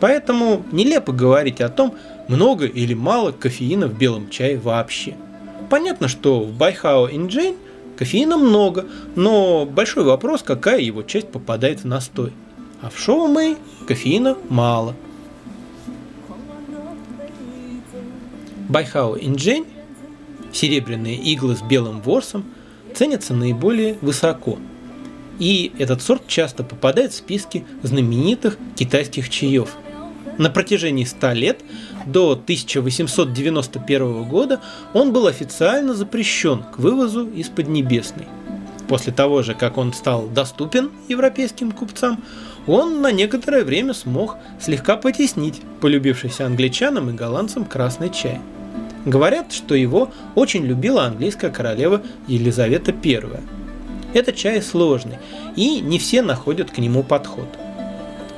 Поэтому 0.00 0.64
нелепо 0.70 1.12
говорить 1.12 1.60
о 1.60 1.68
том, 1.68 1.94
много 2.28 2.66
или 2.66 2.94
мало 2.94 3.32
кофеина 3.32 3.88
в 3.88 3.98
белом 3.98 4.30
чае 4.30 4.58
вообще– 4.58 5.16
Понятно, 5.68 6.08
что 6.08 6.40
в 6.40 6.52
Байхао 6.52 7.10
Инджейн 7.10 7.56
кофеина 7.96 8.38
много, 8.38 8.86
но 9.16 9.66
большой 9.66 10.04
вопрос, 10.04 10.42
какая 10.42 10.80
его 10.80 11.02
часть 11.02 11.28
попадает 11.28 11.80
в 11.80 11.84
настой. 11.84 12.32
А 12.80 12.90
в 12.90 12.98
Шоу 12.98 13.26
Мэй 13.26 13.56
кофеина 13.86 14.36
мало. 14.48 14.94
Байхао 18.68 19.18
Инджейн, 19.18 19.66
серебряные 20.52 21.16
иглы 21.16 21.56
с 21.56 21.62
белым 21.62 22.00
ворсом, 22.00 22.44
ценятся 22.94 23.34
наиболее 23.34 23.96
высоко. 24.00 24.58
И 25.38 25.72
этот 25.78 26.02
сорт 26.02 26.26
часто 26.26 26.64
попадает 26.64 27.12
в 27.12 27.16
списки 27.16 27.64
знаменитых 27.82 28.58
китайских 28.74 29.30
чаев. 29.30 29.76
На 30.36 30.50
протяжении 30.50 31.04
100 31.04 31.32
лет 31.32 31.60
до 32.06 32.32
1891 32.32 34.24
года 34.24 34.60
он 34.94 35.12
был 35.12 35.26
официально 35.26 35.94
запрещен 35.94 36.62
к 36.62 36.78
вывозу 36.78 37.28
из 37.28 37.48
Поднебесной. 37.48 38.26
После 38.88 39.12
того 39.12 39.42
же, 39.42 39.54
как 39.54 39.76
он 39.76 39.92
стал 39.92 40.28
доступен 40.28 40.90
европейским 41.08 41.72
купцам, 41.72 42.22
он 42.66 43.02
на 43.02 43.12
некоторое 43.12 43.64
время 43.64 43.94
смог 43.94 44.36
слегка 44.60 44.96
потеснить 44.96 45.60
полюбившийся 45.80 46.46
англичанам 46.46 47.10
и 47.10 47.12
голландцам 47.12 47.64
красный 47.64 48.10
чай. 48.10 48.40
Говорят, 49.08 49.54
что 49.54 49.74
его 49.74 50.10
очень 50.34 50.66
любила 50.66 51.04
английская 51.04 51.48
королева 51.48 52.02
Елизавета 52.26 52.92
I. 52.92 53.40
Этот 54.12 54.36
чай 54.36 54.60
сложный, 54.60 55.16
и 55.56 55.80
не 55.80 55.98
все 55.98 56.20
находят 56.20 56.70
к 56.70 56.76
нему 56.76 57.02
подход. 57.02 57.48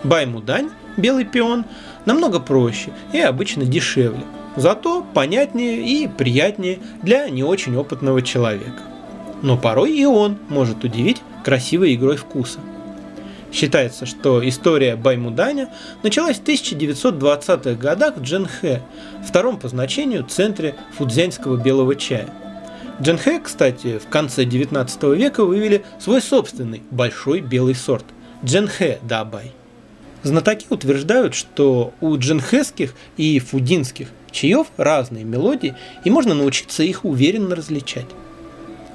Баймудань, 0.04 0.70
белый 0.96 1.24
пион, 1.24 1.64
намного 2.04 2.38
проще 2.38 2.92
и 3.12 3.18
обычно 3.18 3.64
дешевле, 3.64 4.22
зато 4.54 5.04
понятнее 5.12 5.82
и 5.84 6.06
приятнее 6.06 6.78
для 7.02 7.28
не 7.28 7.42
очень 7.42 7.76
опытного 7.76 8.22
человека. 8.22 8.82
Но 9.42 9.56
порой 9.56 9.92
и 9.92 10.04
он 10.04 10.38
может 10.48 10.84
удивить 10.84 11.20
красивой 11.42 11.96
игрой 11.96 12.16
вкуса. 12.16 12.60
Считается, 13.52 14.06
что 14.06 14.46
история 14.48 14.96
Баймуданя 14.96 15.70
началась 16.02 16.38
в 16.38 16.44
1920-х 16.44 17.74
годах 17.74 18.16
в 18.16 18.22
Дженхэ, 18.22 18.82
втором 19.26 19.58
по 19.58 19.68
значению 19.68 20.24
центре 20.24 20.76
фудзянского 20.96 21.56
белого 21.56 21.96
чая. 21.96 22.28
Дженхэ, 23.02 23.40
кстати, 23.40 23.98
в 23.98 24.08
конце 24.08 24.44
19 24.44 25.02
века 25.16 25.44
вывели 25.44 25.84
свой 25.98 26.20
собственный 26.20 26.82
большой 26.90 27.40
белый 27.40 27.74
сорт– 27.74 28.04
Дженхэ 28.44 29.00
Дабай. 29.02 29.52
Знатоки 30.22 30.66
утверждают, 30.68 31.34
что 31.34 31.94
у 32.00 32.16
джинхесских 32.16 32.94
и 33.16 33.38
фудинских 33.38 34.08
чаев 34.30 34.66
разные 34.76 35.24
мелодии, 35.24 35.74
и 36.04 36.10
можно 36.10 36.34
научиться 36.34 36.82
их 36.82 37.04
уверенно 37.04 37.56
различать. 37.56 38.06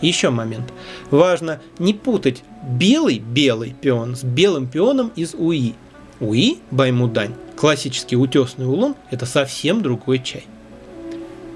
Еще 0.02 0.30
момент. 0.30 0.72
Важно 1.10 1.60
не 1.80 1.94
путать 1.94 2.44
белый-белый 2.66 3.76
пион 3.80 4.16
с 4.16 4.24
белым 4.24 4.68
пионом 4.68 5.12
из 5.16 5.34
УИ. 5.34 5.76
УИ, 6.20 6.60
баймудань, 6.72 7.34
классический 7.56 8.16
утесный 8.16 8.66
улун, 8.66 8.96
это 9.12 9.26
совсем 9.26 9.82
другой 9.82 10.20
чай. 10.20 10.46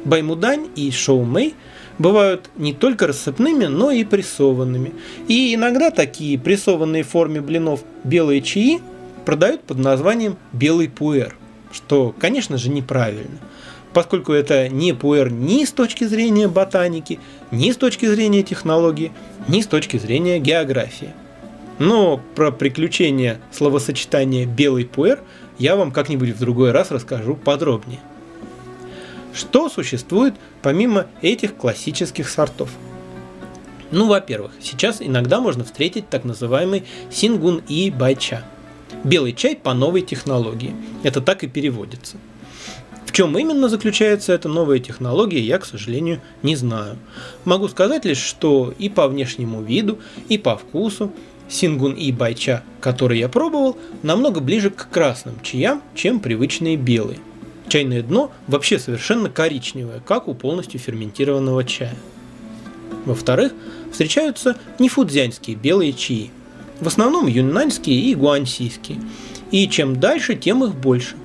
Баймудань 0.06 0.68
и 0.76 0.92
шоумей 0.92 1.56
бывают 1.98 2.50
не 2.56 2.74
только 2.74 3.08
рассыпными, 3.08 3.66
но 3.66 3.92
и 3.92 4.04
прессованными. 4.04 4.94
И 5.28 5.54
иногда 5.54 5.92
такие 5.92 6.40
прессованные 6.40 7.04
в 7.04 7.10
форме 7.10 7.42
блинов 7.42 7.84
белые 8.04 8.42
чаи 8.42 8.82
продают 9.26 9.64
под 9.64 9.80
названием 9.80 10.38
белый 10.54 10.90
пуэр, 10.90 11.36
что, 11.72 12.16
конечно 12.18 12.58
же, 12.58 12.70
неправильно, 12.70 13.38
поскольку 14.00 14.32
это 14.32 14.70
не 14.70 14.94
пуэр 14.94 15.30
ни 15.30 15.66
с 15.66 15.74
точки 15.74 16.06
зрения 16.06 16.48
ботаники, 16.48 17.20
ни 17.52 17.70
с 17.70 17.76
точки 17.76 18.06
зрения 18.06 18.44
технологии, 18.44 19.12
ни 19.50 19.60
с 19.60 19.68
точки 19.68 19.98
зрения 19.98 20.40
географии. 20.40 21.10
Но 21.80 22.22
про 22.34 22.50
приключения 22.50 23.42
словосочетания 23.52 24.46
«белый 24.46 24.86
пуэр» 24.86 25.20
я 25.58 25.76
вам 25.76 25.92
как-нибудь 25.92 26.30
в 26.30 26.40
другой 26.40 26.72
раз 26.72 26.92
расскажу 26.92 27.36
подробнее. 27.36 28.00
Что 29.34 29.68
существует 29.68 30.36
помимо 30.62 31.08
этих 31.22 31.58
классических 31.58 32.30
сортов? 32.30 32.70
Ну, 33.92 34.08
во-первых, 34.08 34.54
сейчас 34.62 35.02
иногда 35.02 35.42
можно 35.42 35.66
встретить 35.66 36.08
так 36.08 36.24
называемый 36.24 36.86
сингун 37.12 37.62
и 37.68 37.92
байча– 37.92 38.46
Белый 39.04 39.34
чай 39.34 39.56
по 39.56 39.74
новой 39.74 40.02
технологии. 40.02 40.74
Это 41.04 41.22
так 41.22 41.44
и 41.44 41.48
переводится. 41.48 42.18
Чем 43.20 43.38
именно 43.38 43.68
заключается 43.68 44.32
эта 44.32 44.48
новая 44.48 44.80
технология, 44.80 45.42
я, 45.42 45.60
к 45.60 45.66
сожалению, 45.66 46.22
не 46.42 46.56
знаю. 46.56 46.96
Могу 47.44 47.68
сказать 47.68 48.06
лишь, 48.06 48.22
что 48.22 48.74
и 48.80 48.88
по 48.88 49.10
внешнему 49.10 49.62
виду, 49.62 50.00
и 50.30 50.38
по 50.38 50.56
вкусу 50.56 51.12
сингун 51.50 51.96
и 51.96 52.14
байча, 52.14 52.64
который 52.80 53.20
я 53.20 53.28
пробовал, 53.28 53.78
намного 54.04 54.40
ближе 54.40 54.70
к 54.70 54.88
красным 54.90 55.36
чаям, 55.42 55.82
чем 55.96 56.22
привычные 56.22 56.78
белые. 56.78 57.20
Чайное 57.68 58.04
дно 58.04 58.32
вообще 58.48 58.80
совершенно 58.80 59.30
коричневое, 59.30 60.00
как 60.00 60.30
у 60.30 60.34
полностью 60.34 60.80
ферментированного 60.80 61.66
чая. 61.66 61.98
Во-вторых, 63.04 63.52
встречаются 63.92 64.56
нефудзянские 64.80 65.58
белые 65.58 65.92
чаи– 65.92 66.32
в 66.80 66.88
основном 66.88 67.28
юннаньские 67.28 68.00
и 68.00 68.16
гуаньсийские. 68.16 69.02
И 69.52 69.68
чем 69.68 70.00
дальше, 70.00 70.36
тем 70.36 70.64
их 70.64 70.74
больше. 70.74 71.18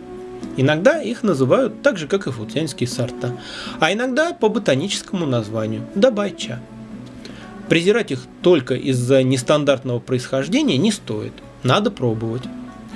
Иногда 0.57 1.03
их 1.03 1.23
называют 1.23 1.83
так 1.83 1.99
же, 1.99 2.07
как 2.07 2.27
и 2.27 2.31
футянские 2.31 2.89
сорта, 2.89 3.37
а 3.81 3.93
иногда 3.93 4.33
по 4.33 4.49
ботаническому 4.49 5.27
названию– 5.27 5.83
дабайча. 5.95 6.61
Презирать 7.69 8.13
их 8.13 8.21
только 8.43 8.75
из-за 8.75 9.23
нестандартного 9.23 9.99
происхождения 9.99 10.77
не 10.77 10.93
стоит, 10.93 11.33
надо 11.63 11.91
пробовать. 11.91 12.43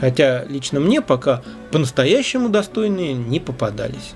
Хотя 0.01 0.45
лично 0.45 0.79
мне 0.79 1.01
пока 1.01 1.43
по-настоящему 1.73 2.49
достойные 2.49 3.15
не 3.15 3.41
попадались. 3.41 4.15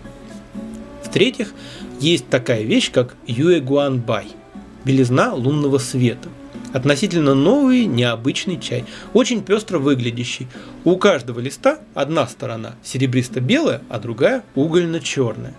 В-третьих, 1.03 1.53
есть 1.99 2.29
такая 2.29 2.63
вещь, 2.63 2.93
как 2.93 3.17
юэгуанбай– 3.27 4.29
белизна 4.85 5.35
лунного 5.35 5.79
света– 5.79 6.29
Относительно 6.73 7.35
новый, 7.35 7.85
необычный 7.85 8.59
чай, 8.59 8.85
очень 9.13 9.43
пестро 9.43 9.79
выглядящий. 9.79 10.49
У 10.85 10.97
каждого 10.97 11.39
листа 11.41 11.79
одна 11.95 12.27
сторона 12.27 12.77
серебристо-белая, 12.83 13.83
а 13.89 13.99
другая 13.99 14.43
угольно-черная. 14.55 15.55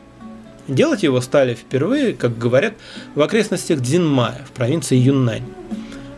Делать 0.68 1.04
его 1.04 1.20
стали 1.22 1.54
впервые, 1.56 2.14
как 2.14 2.38
говорят, 2.38 2.74
в 3.16 3.22
окрестностях 3.22 3.82
Дзинмая 3.82 4.42
в 4.48 4.52
провинции 4.52 4.98
Юннань. 4.98 5.44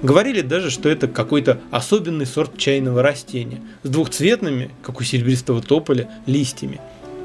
Говорили 0.01 0.41
даже, 0.41 0.69
что 0.69 0.87
это 0.87 1.07
какой-то 1.07 1.59
особенный 1.71 2.27
сорт 2.27 2.57
чайного 2.57 3.01
растения 3.01 3.61
с 3.83 3.89
двухцветными, 3.89 4.69
как 4.83 4.99
у 4.99 5.03
серебристого 5.03 5.61
тополя, 5.61 6.09
листьями. 6.27 6.79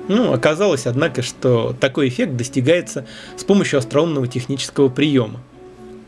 Ну, 0.08 0.32
оказалось, 0.32 0.86
однако, 0.86 1.22
что 1.22 1.76
такой 1.78 2.08
эффект 2.08 2.36
достигается 2.36 3.06
с 3.36 3.44
помощью 3.44 3.78
остроумного 3.78 4.26
технического 4.26 4.88
приема. 4.88 5.40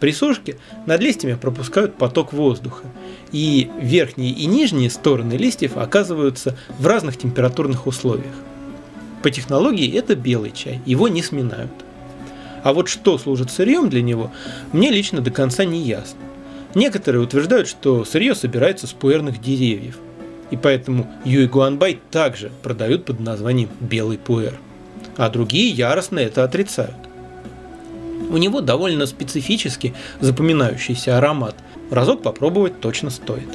При 0.02 0.10
сушке 0.10 0.56
над 0.84 1.00
листьями 1.00 1.34
пропускают 1.34 1.94
поток 1.94 2.32
воздуха, 2.32 2.82
и 3.30 3.70
верхние 3.80 4.32
и 4.32 4.46
нижние 4.46 4.90
стороны 4.90 5.34
листьев 5.34 5.76
оказываются 5.76 6.58
в 6.76 6.88
разных 6.88 7.16
температурных 7.16 7.86
условиях. 7.86 8.34
По 9.22 9.30
технологии 9.30 9.96
это 9.96 10.16
белый 10.16 10.50
чай, 10.50 10.80
его 10.86 11.06
не 11.06 11.22
сминают. 11.22 11.70
А 12.64 12.72
вот 12.72 12.88
что 12.88 13.16
служит 13.16 13.52
сырьем 13.52 13.90
для 13.90 14.02
него, 14.02 14.32
мне 14.72 14.90
лично 14.90 15.20
до 15.20 15.30
конца 15.30 15.64
не 15.64 15.80
ясно. 15.82 16.18
Некоторые 16.74 17.22
утверждают, 17.22 17.68
что 17.68 18.04
сырье 18.04 18.34
собирается 18.34 18.88
с 18.88 18.92
пуэрных 18.92 19.40
деревьев, 19.40 19.98
и 20.50 20.56
поэтому 20.56 21.08
Юй 21.24 21.46
Гуанбай 21.46 22.00
также 22.10 22.50
продают 22.64 23.04
под 23.04 23.20
названием 23.20 23.68
белый 23.78 24.18
пуэр, 24.18 24.58
а 25.16 25.30
другие 25.30 25.70
яростно 25.70 26.18
это 26.18 26.42
отрицают. 26.42 26.96
У 28.32 28.38
него 28.38 28.62
довольно 28.62 29.04
специфический 29.04 29.92
запоминающийся 30.20 31.18
аромат. 31.18 31.54
Разок 31.90 32.22
попробовать 32.22 32.80
точно 32.80 33.10
стоит. 33.10 33.48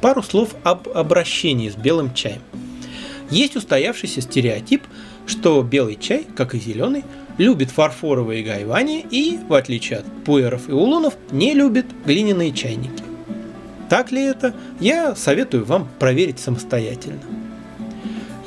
Пару 0.00 0.22
слов 0.22 0.54
об 0.64 0.88
обращении 0.88 1.70
с 1.70 1.76
белым 1.76 2.12
чаем. 2.12 2.42
Есть 3.30 3.56
устоявшийся 3.56 4.20
стереотип, 4.20 4.82
что 5.26 5.62
белый 5.62 5.96
чай, 5.96 6.26
как 6.36 6.54
и 6.54 6.58
зеленый, 6.58 7.04
любит 7.38 7.70
фарфоровые 7.70 8.42
гайвани 8.42 9.06
и, 9.08 9.38
в 9.48 9.54
отличие 9.54 10.00
от 10.00 10.24
пуэров 10.24 10.68
и 10.68 10.72
улунов, 10.72 11.14
не 11.30 11.54
любит 11.54 11.86
глиняные 12.04 12.52
чайники. 12.52 13.02
Так 13.88 14.10
ли 14.10 14.22
это, 14.22 14.54
я 14.80 15.14
советую 15.14 15.64
вам 15.64 15.88
проверить 16.00 16.40
самостоятельно. 16.40 17.20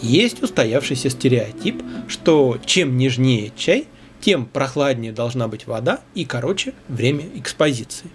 Есть 0.02 0.44
устоявшийся 0.44 1.10
стереотип, 1.10 1.82
что 2.08 2.58
чем 2.66 2.98
нежнее 2.98 3.52
чай, 3.58 3.88
тем 4.22 4.46
прохладнее 4.46 5.12
должна 5.12 5.48
быть 5.48 5.68
вода 5.68 6.00
и 6.16 6.26
короче 6.26 6.74
время 6.88 7.26
экспозиции. 7.36 8.10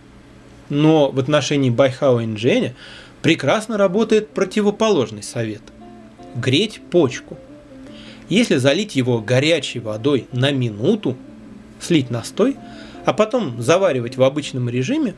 Но 0.68 1.10
в 1.10 1.18
отношении 1.18 1.70
Байхао 1.70 2.20
и 2.20 2.34
Дженя 2.34 2.74
прекрасно 3.20 3.76
работает 3.76 4.30
противоположный 4.30 5.22
совет– 5.22 5.62
греть 6.34 6.80
почку– 6.90 7.38
если 8.32 8.56
залить 8.56 8.96
его 8.96 9.20
горячей 9.20 9.78
водой 9.80 10.26
на 10.32 10.52
минуту, 10.52 11.18
слить 11.80 12.08
настой, 12.10 12.56
а 13.04 13.12
потом 13.12 13.60
заваривать 13.60 14.16
в 14.16 14.22
обычном 14.22 14.70
режиме, 14.70 15.14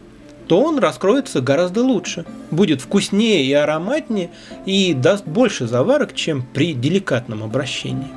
то 0.48 0.60
он 0.60 0.80
раскроется 0.80 1.40
гораздо 1.40 1.84
лучше, 1.84 2.24
будет 2.50 2.80
вкуснее 2.80 3.44
и 3.44 3.52
ароматнее 3.52 4.30
и 4.66 4.94
даст 4.94 5.26
больше 5.26 5.68
заварок, 5.68 6.12
чем 6.14 6.42
при 6.42 6.74
деликатном 6.74 7.44
обращении. 7.44 8.08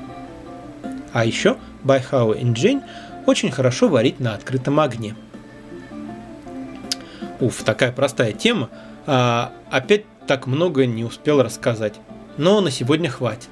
А 1.13 1.25
еще 1.25 1.57
Байхао 1.87 2.35
Инджень 2.35 2.81
очень 3.25 3.49
хорошо 3.49 3.87
варить 3.87 4.19
на 4.19 4.35
открытом 4.35 4.79
огне. 4.79 5.15
Уф, 7.39 7.63
такая 7.63 7.91
простая 7.91 8.33
тема. 8.33 8.69
А, 9.05 9.53
опять 9.71 10.03
так 10.27 10.45
много 10.45 10.85
не 10.85 11.03
успел 11.03 11.41
рассказать. 11.41 11.95
Но 12.37 12.61
на 12.61 12.69
сегодня 12.69 13.09
хватит. 13.09 13.49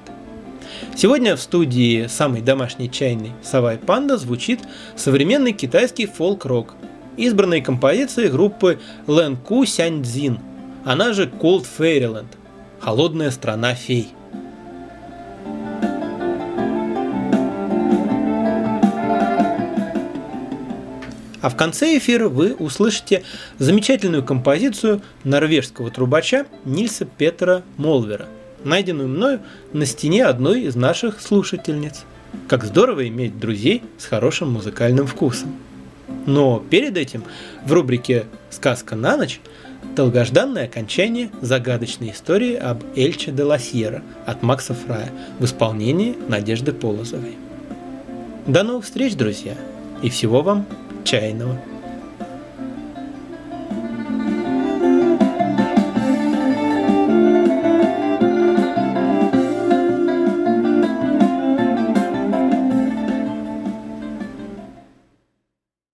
Сегодня 0.94 1.36
в 1.36 1.40
студии 1.40 2.06
самой 2.06 2.42
домашней 2.42 2.90
чайной 2.90 3.32
«Сова 3.42 3.74
и 3.74 3.78
панда» 3.78 4.16
звучит 4.16 4.60
современный 4.96 5.52
китайский 5.52 6.06
фолк-рок, 6.06 6.74
избранные 7.16 7.62
композиции 7.62 8.28
группы 8.28 8.78
Лэн 9.06 9.36
Ку 9.36 9.64
Сяньцзин, 9.64 10.38
она 10.84 11.12
же 11.12 11.26
Cold 11.26 11.66
Fairyland– 11.78 12.28
«Холодная 12.80 13.30
страна 13.30 13.74
фей». 13.74 14.15
А 21.40 21.50
в 21.50 21.56
конце 21.56 21.96
эфира 21.98 22.28
вы 22.28 22.54
услышите 22.54 23.22
замечательную 23.58 24.22
композицию 24.22 25.02
норвежского 25.24 25.90
трубача 25.90 26.46
Нильса 26.64 27.04
Петера 27.04 27.62
Молвера– 27.76 28.26
найденную 28.66 29.08
мною 29.08 29.40
на 29.72 29.86
стене 29.86 30.26
одной 30.26 30.62
из 30.62 30.76
наших 30.76 31.20
слушательниц. 31.20 32.04
Как 32.48 32.64
здорово 32.64 33.08
иметь 33.08 33.38
друзей 33.38 33.82
с 33.96 34.04
хорошим 34.04 34.52
музыкальным 34.52 35.06
вкусом. 35.06 35.54
Но 36.26 36.62
перед 36.70 36.96
этим 36.96 37.24
в 37.64 37.72
рубрике 37.72 38.26
«Сказка 38.50 38.96
на 38.96 39.16
ночь» 39.16 39.40
долгожданное 39.94 40.64
окончание 40.64 41.30
загадочной 41.40 42.10
истории 42.10 42.54
об 42.54 42.82
Эльче 42.96 43.30
де 43.30 43.44
Ласьера 43.44 44.02
от 44.26 44.42
Макса 44.42 44.74
Фрая 44.74 45.10
в 45.38 45.44
исполнении 45.44 46.16
Надежды 46.28 46.72
Полозовой. 46.72 47.36
До 48.46 48.62
новых 48.62 48.84
встреч, 48.84 49.14
друзья, 49.14 49.54
и 50.02 50.10
всего 50.10 50.42
вам 50.42 50.66
чайного! 51.06 51.75